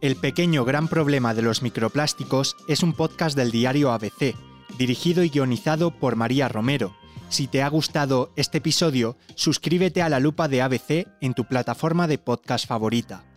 El 0.00 0.16
pequeño 0.16 0.64
gran 0.64 0.88
problema 0.88 1.34
de 1.34 1.42
los 1.42 1.60
microplásticos 1.60 2.56
es 2.68 2.82
un 2.82 2.94
podcast 2.94 3.36
del 3.36 3.50
diario 3.50 3.92
ABC, 3.92 4.34
dirigido 4.78 5.22
y 5.24 5.28
guionizado 5.28 5.90
por 5.90 6.16
María 6.16 6.48
Romero. 6.48 6.96
Si 7.28 7.46
te 7.46 7.62
ha 7.62 7.68
gustado 7.68 8.32
este 8.36 8.58
episodio, 8.58 9.18
suscríbete 9.34 10.00
a 10.00 10.08
la 10.08 10.18
lupa 10.18 10.48
de 10.48 10.62
ABC 10.62 11.06
en 11.20 11.34
tu 11.34 11.44
plataforma 11.44 12.06
de 12.06 12.16
podcast 12.16 12.66
favorita. 12.66 13.29